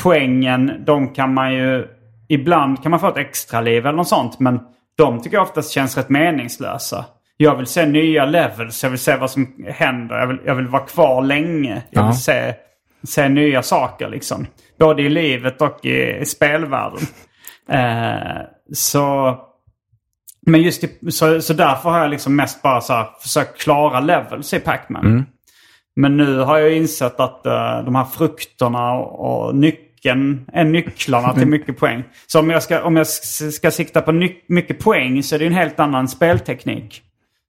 [0.03, 1.87] Poängen, de kan man ju...
[2.29, 4.41] Ibland kan man få ett extra liv eller något sånt.
[4.41, 4.61] Men
[4.97, 7.05] de tycker jag oftast känns rätt meningslösa.
[7.37, 8.83] Jag vill se nya levels.
[8.83, 10.19] Jag vill se vad som händer.
[10.19, 11.83] Jag vill, jag vill vara kvar länge.
[11.91, 12.13] Jag vill Ja.
[12.13, 12.55] se,
[13.07, 14.47] se nya saker liksom.
[14.79, 17.01] Både i livet och i, i spelvärlden.
[17.69, 19.37] Eh, så...
[20.47, 24.01] Men just i, så, så därför har jag liksom mest bara så här, försökt klara
[24.01, 25.05] levels i Pac-Man.
[25.97, 31.35] Men nu har jag insett att eh, de här frukterna och, och nyckeln är nycklarna
[31.35, 32.05] till mycket poäng.
[32.27, 34.13] Så om jag ska, om jag ska sikta på
[34.49, 37.03] mycket poäng så är det en helt annan spelteknik.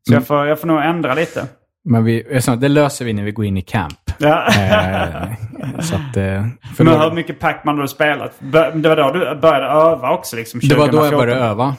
[0.08, 1.47] Så jag, får, jag får nog ändra lite.
[1.89, 4.12] Men vi, det löser vi när vi går in i camp.
[4.18, 4.47] Ja.
[4.47, 6.45] Eh, så att, eh,
[6.78, 8.32] Men hur mycket Pac-Man har du spelat?
[8.74, 10.60] Det var då du började öva också liksom?
[10.64, 11.20] Det var då jag 2014?
[11.20, 11.76] började öva.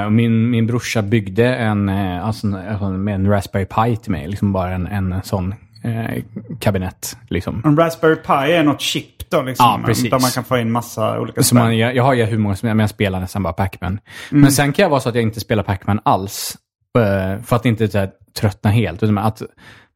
[0.00, 4.12] Eh, och min, min brorsa byggde en, eh, alltså, alltså, med en Raspberry Pi till
[4.12, 4.28] mig.
[4.28, 6.22] Liksom bara en, en sån eh,
[6.60, 7.16] kabinett.
[7.28, 7.62] Liksom.
[7.64, 9.66] En Raspberry Pi är något chip då liksom?
[9.66, 10.10] Ja, precis.
[10.10, 11.58] Där man kan få in massa olika spel.
[11.58, 13.98] man, jag, jag har ju hur många som men jag spelar nästan bara Pac-Man.
[14.30, 14.42] Mm.
[14.42, 16.56] Men sen kan jag vara så att jag inte spelar Pac-Man alls.
[17.00, 19.02] Eh, För att inte så här, tröttna helt.
[19.02, 19.42] Utan att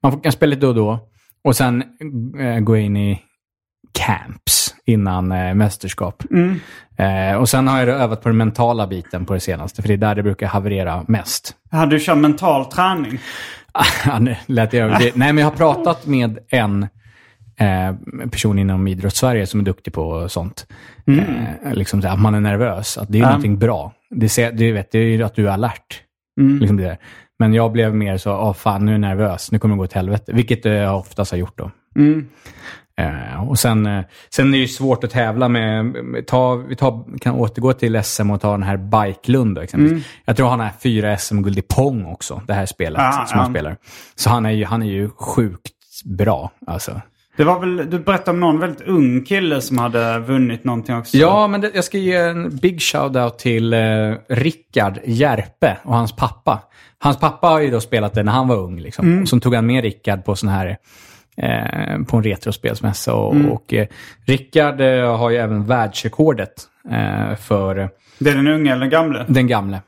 [0.03, 1.09] man får- kan spela lite då och då.
[1.45, 1.83] Och sen
[2.41, 3.21] eh, gå in i
[3.93, 6.23] camps innan eh, mästerskap.
[6.31, 6.61] Mm.
[6.97, 9.83] Eh, och sen har jag övat på den mentala biten på det senaste.
[9.83, 11.55] För det är där det brukar haverera mest.
[11.71, 13.19] Ja, du kör mental träning?
[14.21, 14.91] Nu lät jag.
[15.01, 16.83] Nej, men jag har pratat med en
[17.57, 17.95] eh,
[18.31, 20.67] person inom idrottssverige som är duktig på sånt.
[21.07, 22.99] Eh, liksom så att man är nervös.
[22.99, 23.27] Att det är Ja.
[23.29, 23.93] någonting bra.
[24.11, 26.03] Det, ser, det, vet, det är ju att du är alert.
[26.61, 26.99] Liksom det där.
[27.39, 29.53] Men jag blev mer så, åh fan, nu är jag nervös.
[29.53, 30.33] Nu kommer det gå åt helvete.
[30.33, 31.71] Vilket eh, jag oftast har gjort då.
[32.99, 36.77] Eh, och sen, eh, sen är det ju svårt att tävla med, med ta, vi
[36.77, 38.77] tar, kan återgå till SM och ta den här
[39.55, 40.07] då, exempelvis.
[40.25, 43.51] Jag tror han har fyra SM-guld i Pong också, det här spelet Ah, som han
[43.51, 43.77] spelar.
[44.15, 45.73] Så han är ju, han är ju sjukt
[46.05, 46.51] bra.
[46.67, 47.01] Alltså.
[47.37, 51.17] Det var väl, du berättade om någon väldigt ung kille som hade vunnit någonting också?
[51.17, 53.81] Ja, men det, jag ska ge en big shout-out till eh,
[54.29, 56.63] Rickard Järpe och hans pappa.
[56.99, 58.81] Hans pappa har ju då spelat det när han var ung.
[58.81, 59.23] Liksom.
[59.23, 60.77] Och så tog han med Rickard på sån här
[61.37, 63.15] eh, på en retrospelsmässa.
[63.15, 63.87] Och, och eh,
[64.27, 66.53] Rickard eh, har ju även världsrekordet
[66.91, 67.75] eh, för
[68.19, 69.25] Det är den unga eller den gamle?
[69.29, 69.81] den gamle.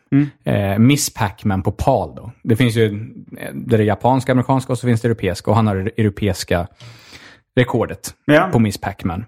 [0.45, 2.33] Eh, Miss Pac-Man på PAL då.
[2.43, 3.11] Det finns ju
[3.55, 5.51] det det japanska, amerikanska och så finns det europeiska.
[5.51, 6.67] Och han har det europeiska
[7.57, 8.49] rekordet Ja.
[8.53, 9.25] på Miss Pac-Man.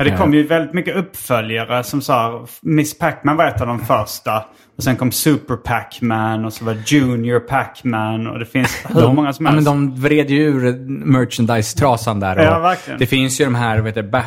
[0.00, 3.80] Ja, det kom ju väldigt mycket uppföljare som sa Miss Pac-Man var ett av de
[3.80, 4.44] första.
[4.76, 9.12] Och sen kom Super Pac-Man och så var det Junior Pac-Man och det finns hur
[9.12, 9.66] många som ja, men helst.
[9.66, 12.38] de vred ju ur merchandise-trasan där.
[12.38, 12.98] Och Ja, verkligen.
[12.98, 14.22] Det finns ju de här vet du, ba-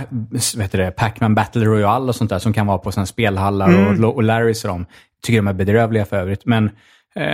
[0.58, 4.06] vet du, Pac-Man Battle Royale och sånt där som kan vara på såna spelhallar Mm.
[4.06, 4.86] och, och Larrys och dem.
[5.24, 6.46] Tycker de är bedrövliga för övrigt.
[6.46, 6.70] Men
[7.16, 7.26] eh,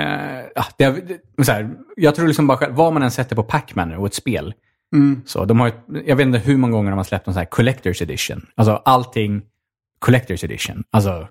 [0.55, 0.89] ja, det,
[1.37, 4.05] det, så här, jag tror liksom bara själv, vad man än sätter på Pac-Man och
[4.07, 4.53] ett spel.
[4.95, 5.21] Mm.
[5.25, 5.71] Så de har,
[6.05, 8.45] jag vet inte hur många gånger de har släppt en sån här Collector's Edition.
[8.55, 9.41] Alltså allting
[10.05, 10.83] Collector's Edition.
[10.91, 11.27] Alltså,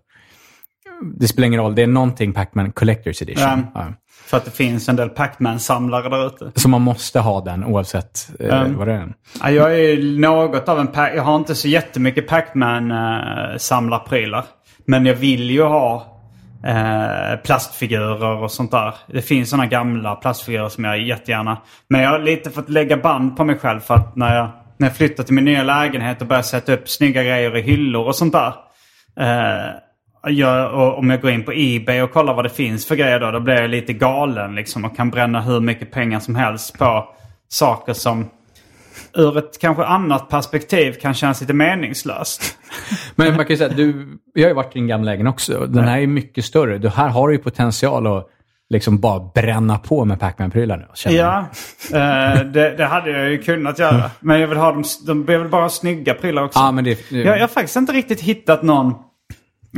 [1.19, 3.43] det spelar ingen roll, det är någonting Pac-Man Collector's Edition.
[3.49, 3.59] Ja.
[3.75, 3.87] Ja.
[4.27, 6.53] För att det finns en del Pac-Man-samlare där ute.
[6.61, 8.77] Så man måste ha den oavsett eh, Mm.
[8.77, 9.15] vad det är.
[9.43, 14.45] Ja, jag är något av en Pac- Jag har inte så jättemycket Pac-Man-samlarprylar.
[14.87, 16.16] Men jag vill ju ha
[16.65, 18.95] eh, plastfigurer och sånt där.
[19.07, 21.59] Det finns sådana gamla plastfigurer som jag jättegärna...
[21.89, 24.87] Men jag har lite fått lägga band på mig själv för att när jag, när
[24.89, 28.17] jag flyttar till min nya lägenhet och börjar sätta upp snygga grejer i hyllor och
[28.17, 28.55] sånt där.
[29.21, 29.71] Eh,
[30.29, 33.21] jag, och om jag går in på Ebay och kollar vad det finns för grejer
[33.21, 36.79] då, då blir jag lite galen liksom och kan bränna hur mycket pengar som helst
[36.79, 37.09] på
[37.49, 38.31] saker som
[39.17, 42.59] ur ett kanske annat perspektiv kan kännas lite meningslöst.
[43.15, 45.67] Men man kan ju säga, du, jag har ju varit i din gamla lägen också.
[45.67, 46.79] Den här är mycket större.
[46.79, 48.27] Du, här har du ju potential att
[48.71, 50.87] liksom bara bränna på med Pac-Man-prylar nu.
[51.13, 51.39] Ja,
[51.93, 54.11] eh, det, det hade jag ju kunnat göra.
[54.21, 56.59] Men jag vill ha dem, de vill väl bara ha snygga prylar också.
[56.59, 58.95] Ja, men det, Jag, jag har faktiskt inte riktigt hittat någon...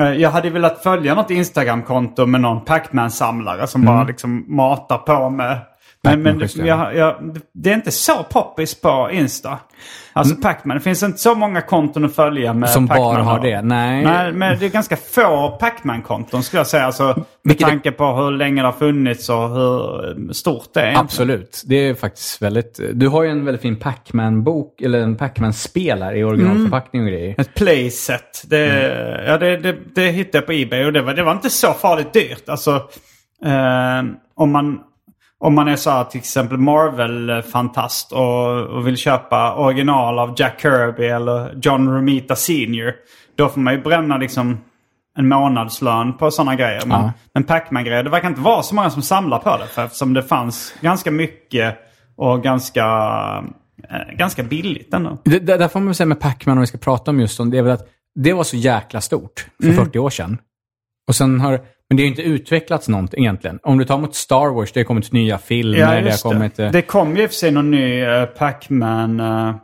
[0.01, 5.31] eh, Jag hade velat följa något Instagram-konto med någon Pac-Man-samlare som bara liksom matar på
[5.31, 5.59] med
[6.05, 6.67] Men, men Pac-Man-kostym.
[6.67, 9.59] jag, jag, det är inte så poppis på Insta.
[10.13, 10.77] Alltså Pac-Man.
[10.77, 12.69] Det finns inte så många konton att följa med Mm.
[12.75, 13.63] Som bara har det?
[13.63, 14.05] Nej.
[14.05, 16.85] Nej, men det är ganska få Pac-Man-konton skulle jag säga.
[16.87, 20.85] Alltså, med tanke på hur länge det har funnits och hur stort det är.
[20.85, 21.05] egentligen.
[21.05, 21.63] Absolut.
[21.67, 22.81] Det är faktiskt väldigt...
[22.95, 27.35] Du har ju en väldigt fin Pac-Man-bok, eller en Pac-Man-spel här i originalförpackning och grejer.
[27.39, 28.43] Ett playset.
[28.47, 29.25] Det, Mm.
[29.27, 31.73] ja, det, det, det hittade jag på Ebay och det var, det var inte så
[31.73, 32.49] farligt dyrt.
[32.49, 32.71] Alltså,
[33.45, 34.03] eh,
[34.37, 34.81] om, man,
[35.41, 40.61] om man är så här till exempel Marvel-fantast och, och vill köpa original av Jack
[40.63, 42.93] Kirby eller John Romita Senior.
[43.37, 44.59] Då får man ju bränna liksom
[45.19, 46.83] en månadslön på sådana grejer.
[46.87, 47.13] Men, Ja.
[47.35, 49.67] men Pac-Man-grejer, det verkar inte vara så många som samlar på det.
[49.67, 51.77] För eftersom det fanns ganska mycket
[52.17, 52.85] och ganska,
[53.91, 55.19] eh, ganska billigt ändå.
[55.25, 57.51] Det, det, där får man säga med Pac-Man, om vi ska prata om just om
[57.51, 60.39] det, är väl att det var så jäkla stort för 40 år sedan.
[61.09, 61.61] Och sen har,
[61.91, 63.59] men det har ju inte utvecklats någonting egentligen.
[63.63, 66.59] Om du tar mot Star Wars, det har kommit nya filmer, det har kommit...
[66.59, 69.55] eh, Det kom ju i och för sig någon ny uh, Pac-Man, eh,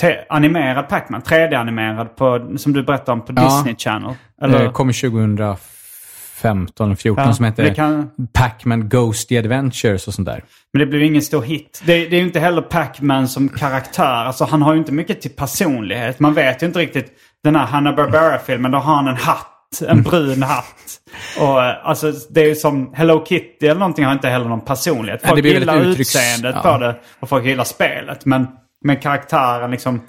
[0.00, 3.42] te- animerad Pac-Man, 3D-animerad på, som du berättade om på Ja.
[3.44, 4.14] Disney Channel.
[4.42, 10.14] Eller, Det kom 2015 eller 14 Ja, som hette det kan- Pac-Man Ghosty Adventures och
[10.14, 10.44] sånt där.
[10.72, 11.82] men det blev ingen stor hit.
[11.86, 14.04] Det, det är ju inte heller Pac-Man som karaktär.
[14.24, 16.20] Alltså han har ju inte mycket till personlighet.
[16.20, 17.06] Man vet ju inte riktigt.
[17.44, 19.48] Den här Hanna-Barbera-filmen, då har han en hatt.
[19.88, 21.00] En brun hatt.
[21.40, 25.20] Och eh, alltså det är som Hello Kitty eller någonting har inte heller någon personlighet.
[25.22, 26.72] Nej, Folk det blir väl gillar uttrycks- utseendet ja.
[26.72, 28.24] på det och folk gillar spelet.
[28.24, 28.46] Men,
[28.84, 30.00] men karaktären liksom...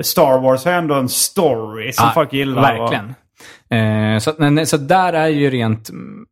[0.00, 2.78] Star Wars har ändå en story som Ja, folk gillar.
[2.78, 3.14] Verkligen.
[3.70, 5.90] Eh, så, men, så där är ju rent...
[5.90, 6.26] mm,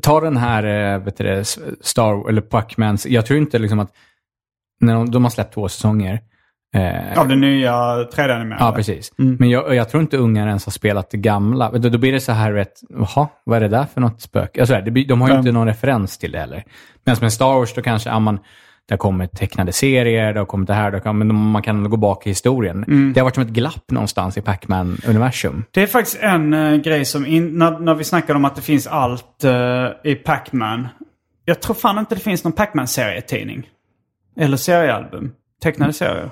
[0.00, 1.44] Ta den här, eh, vet du det,
[1.80, 3.06] Star eller Pac-Mans.
[3.06, 3.90] Jag tror inte liksom att...
[4.80, 6.20] När de, de har släppt två säsonger.
[6.74, 8.56] Eh, Av det nya 3D-animerade.
[8.60, 9.12] Ja, precis.
[9.16, 11.70] Men jag, jag tror inte ungar ens har spelat det gamla.
[11.70, 14.60] Då, då blir det så här, vet, jaha, vad är det där för något spöke?
[14.60, 15.40] Alltså, det de har ju Mm.
[15.40, 16.64] inte någon referens till det heller.
[17.04, 18.38] Medan med Star Wars, då kanske, ja, man,
[18.88, 21.90] det har kommit tecknade serier, det har kommit det här, det har men man kan
[21.90, 22.84] gå bak i historien.
[22.88, 23.12] Mm.
[23.12, 25.64] Det har varit som ett glapp någonstans i Pac-Man-universum.
[25.70, 28.62] Det är faktiskt en eh, grej som, in, när, när vi snackade om att det
[28.62, 30.88] finns allt eh, i Pac-Man.
[31.44, 33.66] Jag tror fan inte det finns någon Pac-Man-serietidning.
[34.40, 35.32] Eller seriealbum.
[35.62, 36.30] Tecknade serier.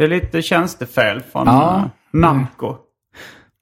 [0.00, 1.76] Det är lite tjänstefel från Ja.
[1.78, 1.84] eh,
[2.20, 2.76] Namco.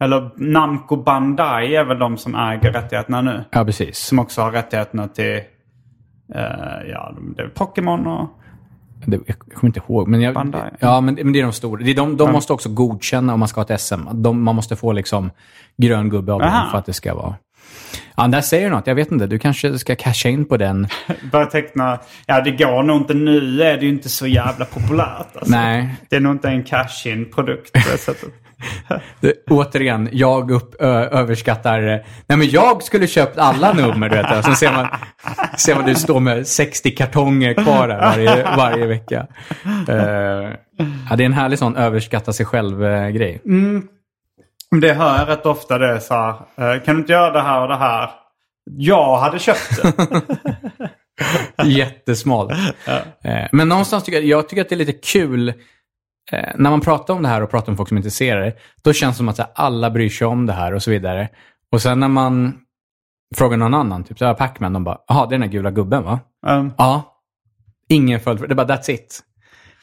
[0.04, 3.44] Eller Namco Bandai är väl de som äger rättigheterna nu.
[3.50, 3.98] Ja, precis.
[3.98, 5.36] Som också har rättigheterna till
[6.34, 6.42] eh,
[6.90, 8.28] ja, det är Pokémon och...
[9.06, 10.08] Det, jag kommer inte ihåg.
[10.08, 10.70] Men jag, Bandai.
[10.78, 11.86] Ja, men, men det är de stora.
[11.86, 14.00] Är de, de måste också godkänna om man ska ha ett SM.
[14.12, 15.30] De, man måste få liksom
[15.76, 17.34] grön gubbe av dem för att det ska vara...
[18.16, 18.86] Ja, där säger du något.
[18.86, 19.26] Jag vet inte.
[19.26, 20.86] Du kanske ska casha in på den.
[21.32, 21.98] Börja teckna...
[22.26, 23.14] Ja, det går nog inte.
[23.14, 25.36] Nu är det ju inte så jävla populärt.
[25.36, 25.52] Alltså.
[25.56, 25.94] Nej.
[26.10, 28.28] Det är nog inte en cash-in-produkt på det sättet.
[29.20, 31.82] Det, återigen, jag upp, ö, överskattar...
[31.88, 34.38] eh, Nej, men jag skulle köpt alla nummer, du vet.
[34.38, 34.86] Och sen ser man,
[35.58, 39.26] ser man du står med 60 kartonger kvar där varje, varje vecka.
[39.88, 39.96] Eh,
[41.10, 43.40] ja, det är en härlig sån överskatta sig själv-grej.
[44.80, 46.74] Det hör jag rätt ofta det är så här.
[46.74, 48.10] eh, Kan du inte göra det här och det här?
[48.70, 50.20] Jag hade köpt det.
[51.64, 52.52] Jättesmalt.
[53.24, 55.48] Eh, Men någonstans tycker jag, jag tycker att det är lite kul
[56.32, 58.52] eh, när man pratar om det här och pratar med folk som är intresserade.
[58.84, 61.28] Då känns det som att alla bryr sig om det här och så vidare.
[61.72, 62.58] Och sen när man
[63.36, 66.02] frågar någon annan, typ så Pac-Man, de bara, jaha, det är den här gula gubben
[66.04, 66.20] va?
[66.46, 67.14] Um, Ja.
[67.88, 68.40] Ingen följd.
[68.40, 69.20] Det är bara, that's it.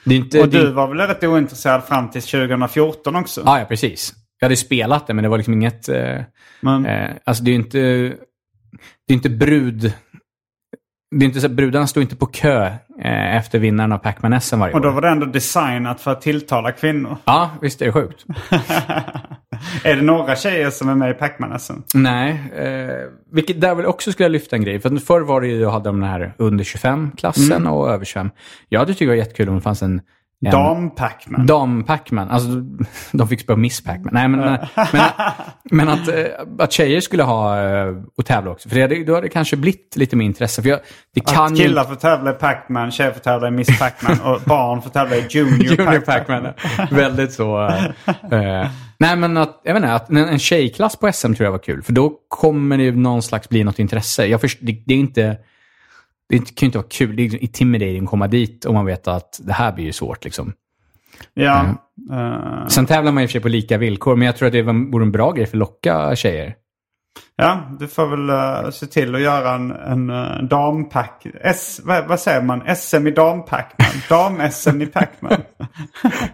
[0.05, 0.41] Det inte...
[0.41, 3.41] och det, du var väl rätt ointresserad fram till 2014 också?
[3.45, 4.13] Ja, ja, precis.
[4.39, 5.89] Jag hade spelat det, men det var liksom inget...
[5.89, 6.21] Eh,
[6.61, 7.79] Men, eh, alltså det är ju inte...
[9.07, 9.93] Det är inte brud...
[11.15, 12.65] Det är inte så, brudarna står inte på kö
[13.03, 14.93] eh, efter vinnaren av Pac-Man SM varje och då år.
[14.93, 17.17] var det ändå designat för att tilltala kvinnor.
[17.25, 18.25] Ja, visst är det sjukt.
[19.83, 21.73] är det några tjejer som är med i Pac-Man-SM?
[21.93, 24.79] Nej, eh, vilket där väl också skulle jag lyfta en grej.
[24.79, 28.29] För att förr var det ju, jag hade de här under 25-klassen och över 25.
[28.69, 30.01] Jag hade tyckt det var jättekul om det fanns en...
[30.45, 31.45] en Dam-Pac-Man.
[31.45, 32.29] Dam-Pac-Man.
[32.29, 32.49] Alltså,
[33.17, 34.09] de fick spela Miss Pac-Man.
[34.13, 34.59] Nej, men, eh,
[34.93, 35.03] men,
[35.63, 36.15] men att, eh,
[36.59, 37.87] att tjejer skulle ha eh,
[38.17, 38.69] och tävla också.
[38.69, 40.61] För det, hade- då hade det kanske blivit lite mer intresse.
[40.61, 40.79] För jag,
[41.15, 44.33] det kan Att ju killar får tävla i Pac-Man, tjejer får tävla i Miss Pac-Man
[44.33, 46.43] och barn får tävla i Junior, Junior Pac-Man.
[46.43, 46.87] Pac-Man.
[46.91, 47.67] Väldigt så.
[47.67, 47.85] eh,
[48.61, 48.67] eh,
[48.97, 51.59] nej, men att, jag vet inte, att en, en tjejklass på SM tror jag var
[51.59, 51.81] kul.
[51.83, 54.25] För då kommer det ju någon slags bli något intresse.
[54.25, 55.37] Jag först, det, det är inte...
[56.29, 57.15] Det kan ju inte vara kul.
[57.15, 60.23] Det är intimidating att komma dit och man vet att det här blir ju svårt.
[60.23, 60.53] Liksom.
[61.33, 61.65] Ja.
[62.11, 64.53] eh, Sen tävlar man i och för sig på lika villkor, men jag tror att
[64.53, 66.55] det vore en bra grej för att locka tjejer.
[67.35, 71.25] Ja, du får väl eh, se till att göra en, en uh, dampack.
[71.41, 72.75] S, vad, vad säger man?
[72.75, 73.87] SM i dampackman?
[74.09, 75.41] Dam-SM i Pacman?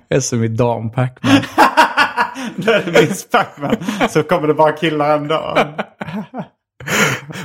[0.21, 1.41] SM i dam-Pac-Man.
[2.55, 3.75] Då är det Miss Pacman.
[4.09, 5.57] Så kommer det bara killar ändå.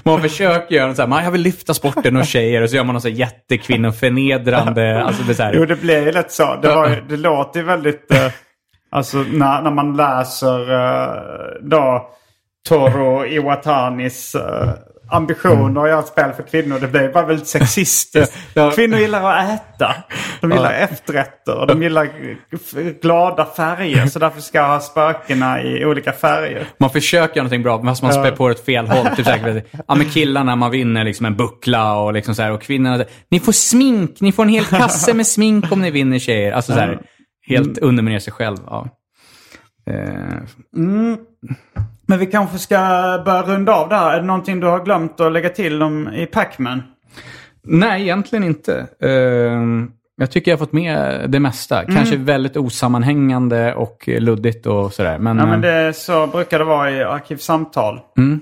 [0.04, 2.84] man försöker göra så här, man, jag vill lyfta sporten och tjejer och så gör
[2.84, 5.04] man något så jättekvinnoförnedrande.
[5.04, 6.58] Alltså det så här, Jo, det blir ju lätt så.
[6.62, 8.12] Det, var, det låter ju väldigt...
[8.12, 8.30] Eh,
[8.90, 11.22] alltså när, när man läser eh,
[11.60, 12.10] då
[12.68, 14.68] Toro Iwatanis eh,
[15.10, 16.78] ambitioner att göra ett spel för kvinnor.
[16.80, 18.36] Det blir bara väldigt sexistiskt.
[18.74, 19.94] Kvinnor gillar att äta.
[20.40, 22.08] De gillar efterrätter och de gillar
[23.00, 24.06] glada färger.
[24.06, 26.66] Så därför ska jag ha spökena i olika färger.
[26.78, 29.06] man försöker göra någonting bra, men man spär på ett fel håll.
[29.16, 32.62] Typ här, ja, men killarna, man vinner liksom en buckla och, liksom så här, och
[32.62, 36.52] kvinnorna, ni får smink, ni får en hel kasse med smink om ni vinner tjejer.
[36.52, 36.98] Alltså så här,
[37.48, 38.56] helt underminera sig själv.
[38.66, 38.88] Ja.
[39.90, 40.38] Eh,
[42.06, 42.76] Men vi kanske ska
[43.24, 44.14] börja runda av det här.
[44.14, 46.82] Är det någonting du har glömt att lägga till om, i Pac-Man?
[47.68, 48.86] nej, egentligen inte.
[49.02, 49.10] Eh,
[50.16, 51.84] jag tycker jag har fått med det mesta.
[51.84, 55.18] Kanske väldigt osammanhängande och luddigt och sådär.
[55.18, 58.00] Men, Ja, men eh, det, så brukar det vara i Arkivsamtal.
[58.18, 58.40] Mm.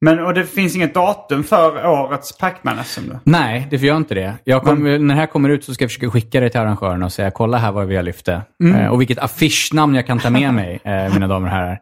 [0.00, 3.18] Men, och det finns inget datum för årets Pac-Man-SM då?
[3.24, 4.60] Nej, det gör inte det.
[4.60, 7.12] Kom, När det här kommer ut så ska jag försöka skicka det till arrangören och
[7.12, 8.42] säga kolla här vad vi har lyft det.
[8.64, 11.80] Eh, och vilket affischnamn jag kan ta med mig, eh, mina damer och herrar.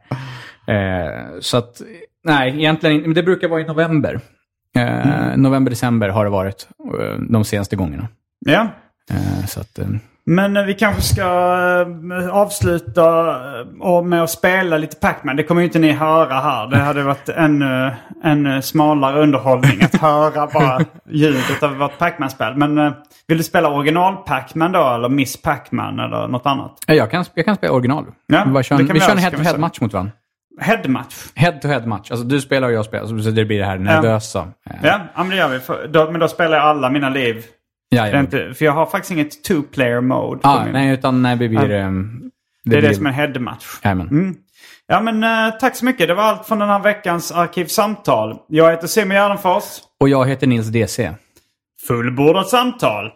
[0.70, 1.82] Eh, så att,
[2.24, 3.02] nej, egentligen.
[3.02, 4.20] Men det brukar vara i november.
[4.76, 6.68] Eh, November, december har det varit
[7.00, 8.08] eh, de senaste gångerna.
[8.46, 8.66] Ja.
[9.10, 9.86] Eh, så att, eh,
[10.26, 11.24] Men eh, vi kanske ska
[12.32, 13.36] avsluta
[14.04, 15.36] med att spela lite Pac-Man.
[15.36, 16.66] Det kommer ju inte ni höra här.
[16.66, 17.90] Det hade varit ännu,
[18.24, 22.56] ännu smalare underhållning att höra bara ljudet av vårt Pac-Man-spel.
[22.56, 22.94] Men
[23.28, 26.78] vill du spela original Pac-Man då eller Miss Pac-Man eller något annat?
[26.86, 28.04] ja, jag, kan, jag kan spela original.
[28.26, 30.12] Ja, vi en, vi kör en head-to-head match mot varandra.
[30.60, 31.14] Headmatch.
[31.34, 32.10] Head-to-head match.
[32.10, 33.06] Alltså du spelar och jag spelar.
[33.22, 34.48] Så det blir det här nervösa.
[34.64, 35.58] Ja, ja men det gör vi.
[35.60, 37.44] För, då, men då spelar jag alla mina liv.
[37.88, 38.20] ja, Det ja.
[38.20, 40.40] inte, för jag har faktiskt inget two-player mode.
[40.42, 41.60] Ah, min- nej, utan nej, det blir...
[41.62, 41.90] eh, det är
[42.64, 43.66] blir- det som är headmatch.
[43.84, 44.34] Jajamän.
[44.86, 46.08] Ja men eh, tack så mycket.
[46.08, 48.36] Det var allt från den här veckans Arkivsamtal.
[48.48, 49.64] Jag heter Simon Gärdenfors.
[50.00, 51.12] Och jag heter Nils DC.
[51.88, 53.10] Fullbordat samtal.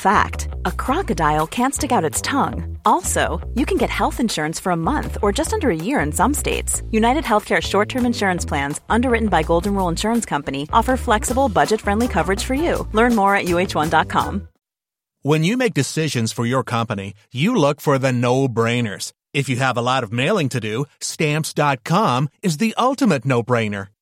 [0.00, 2.78] Fact a crocodile can't stick out its tongue.
[2.84, 6.12] Also, you can get health insurance for a month or just under a year in
[6.12, 6.82] some states.
[6.90, 11.80] United Healthcare short term insurance plans, underwritten by Golden Rule Insurance Company, offer flexible, budget
[11.80, 12.88] friendly coverage for you.
[12.92, 14.48] Learn more at uh1.com.
[15.22, 19.12] When you make decisions for your company, you look for the no brainers.
[19.34, 23.88] If you have a lot of mailing to do, stamps.com is the ultimate no brainer.